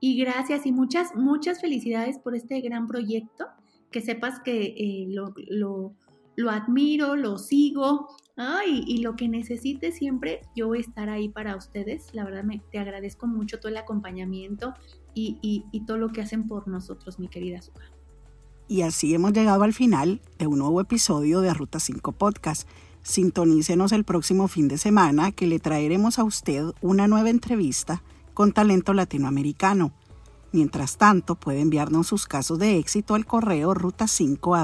Y 0.00 0.18
gracias 0.18 0.64
y 0.64 0.72
muchas, 0.72 1.14
muchas 1.14 1.60
felicidades 1.60 2.18
por 2.18 2.34
este 2.34 2.62
gran 2.62 2.86
proyecto. 2.86 3.46
Que 3.90 4.00
sepas 4.00 4.40
que 4.40 4.74
eh, 4.76 5.06
lo, 5.08 5.34
lo, 5.48 5.94
lo 6.36 6.50
admiro, 6.50 7.16
lo 7.16 7.38
sigo, 7.38 8.08
Ay, 8.38 8.84
y 8.86 8.98
lo 8.98 9.16
que 9.16 9.28
necesite 9.28 9.92
siempre, 9.92 10.42
yo 10.54 10.66
voy 10.66 10.78
a 10.78 10.80
estar 10.82 11.08
ahí 11.08 11.30
para 11.30 11.56
ustedes. 11.56 12.08
La 12.12 12.22
verdad, 12.22 12.44
me, 12.44 12.60
te 12.70 12.78
agradezco 12.78 13.26
mucho 13.26 13.58
todo 13.58 13.70
el 13.70 13.78
acompañamiento 13.78 14.74
y, 15.14 15.62
todo 15.86 15.96
lo 15.96 16.10
que 16.10 16.20
hacen 16.20 16.46
por 16.46 16.68
nosotros, 16.68 17.18
mi 17.18 17.28
querida 17.28 17.62
Suja. 17.62 17.86
Y 18.68 18.82
así 18.82 19.14
hemos 19.14 19.32
llegado 19.32 19.62
al 19.62 19.72
final 19.72 20.20
de 20.38 20.46
un 20.46 20.58
nuevo 20.58 20.82
episodio 20.82 21.40
de 21.40 21.54
Ruta 21.54 21.80
5 21.80 22.12
Podcast. 22.12 22.68
Sintonícenos 23.02 23.92
el 23.92 24.04
próximo 24.04 24.48
fin 24.48 24.68
de 24.68 24.76
semana 24.76 25.32
que 25.32 25.46
le 25.46 25.58
traeremos 25.58 26.18
a 26.18 26.24
usted 26.24 26.66
una 26.82 27.08
nueva 27.08 27.30
entrevista 27.30 28.02
con 28.34 28.52
talento 28.52 28.92
latinoamericano. 28.92 29.92
Mientras 30.52 30.98
tanto, 30.98 31.36
puede 31.36 31.60
enviarnos 31.60 32.08
sus 32.08 32.26
casos 32.26 32.58
de 32.58 32.76
éxito 32.78 33.14
al 33.14 33.24
correo 33.24 33.72
ruta5 33.72 34.58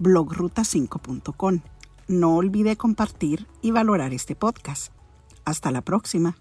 blogruta5.com. 0.00 1.60
No 2.08 2.36
olvide 2.36 2.76
compartir 2.76 3.46
y 3.62 3.70
valorar 3.70 4.12
este 4.12 4.34
podcast. 4.34 4.92
Hasta 5.44 5.70
la 5.70 5.82
próxima. 5.82 6.36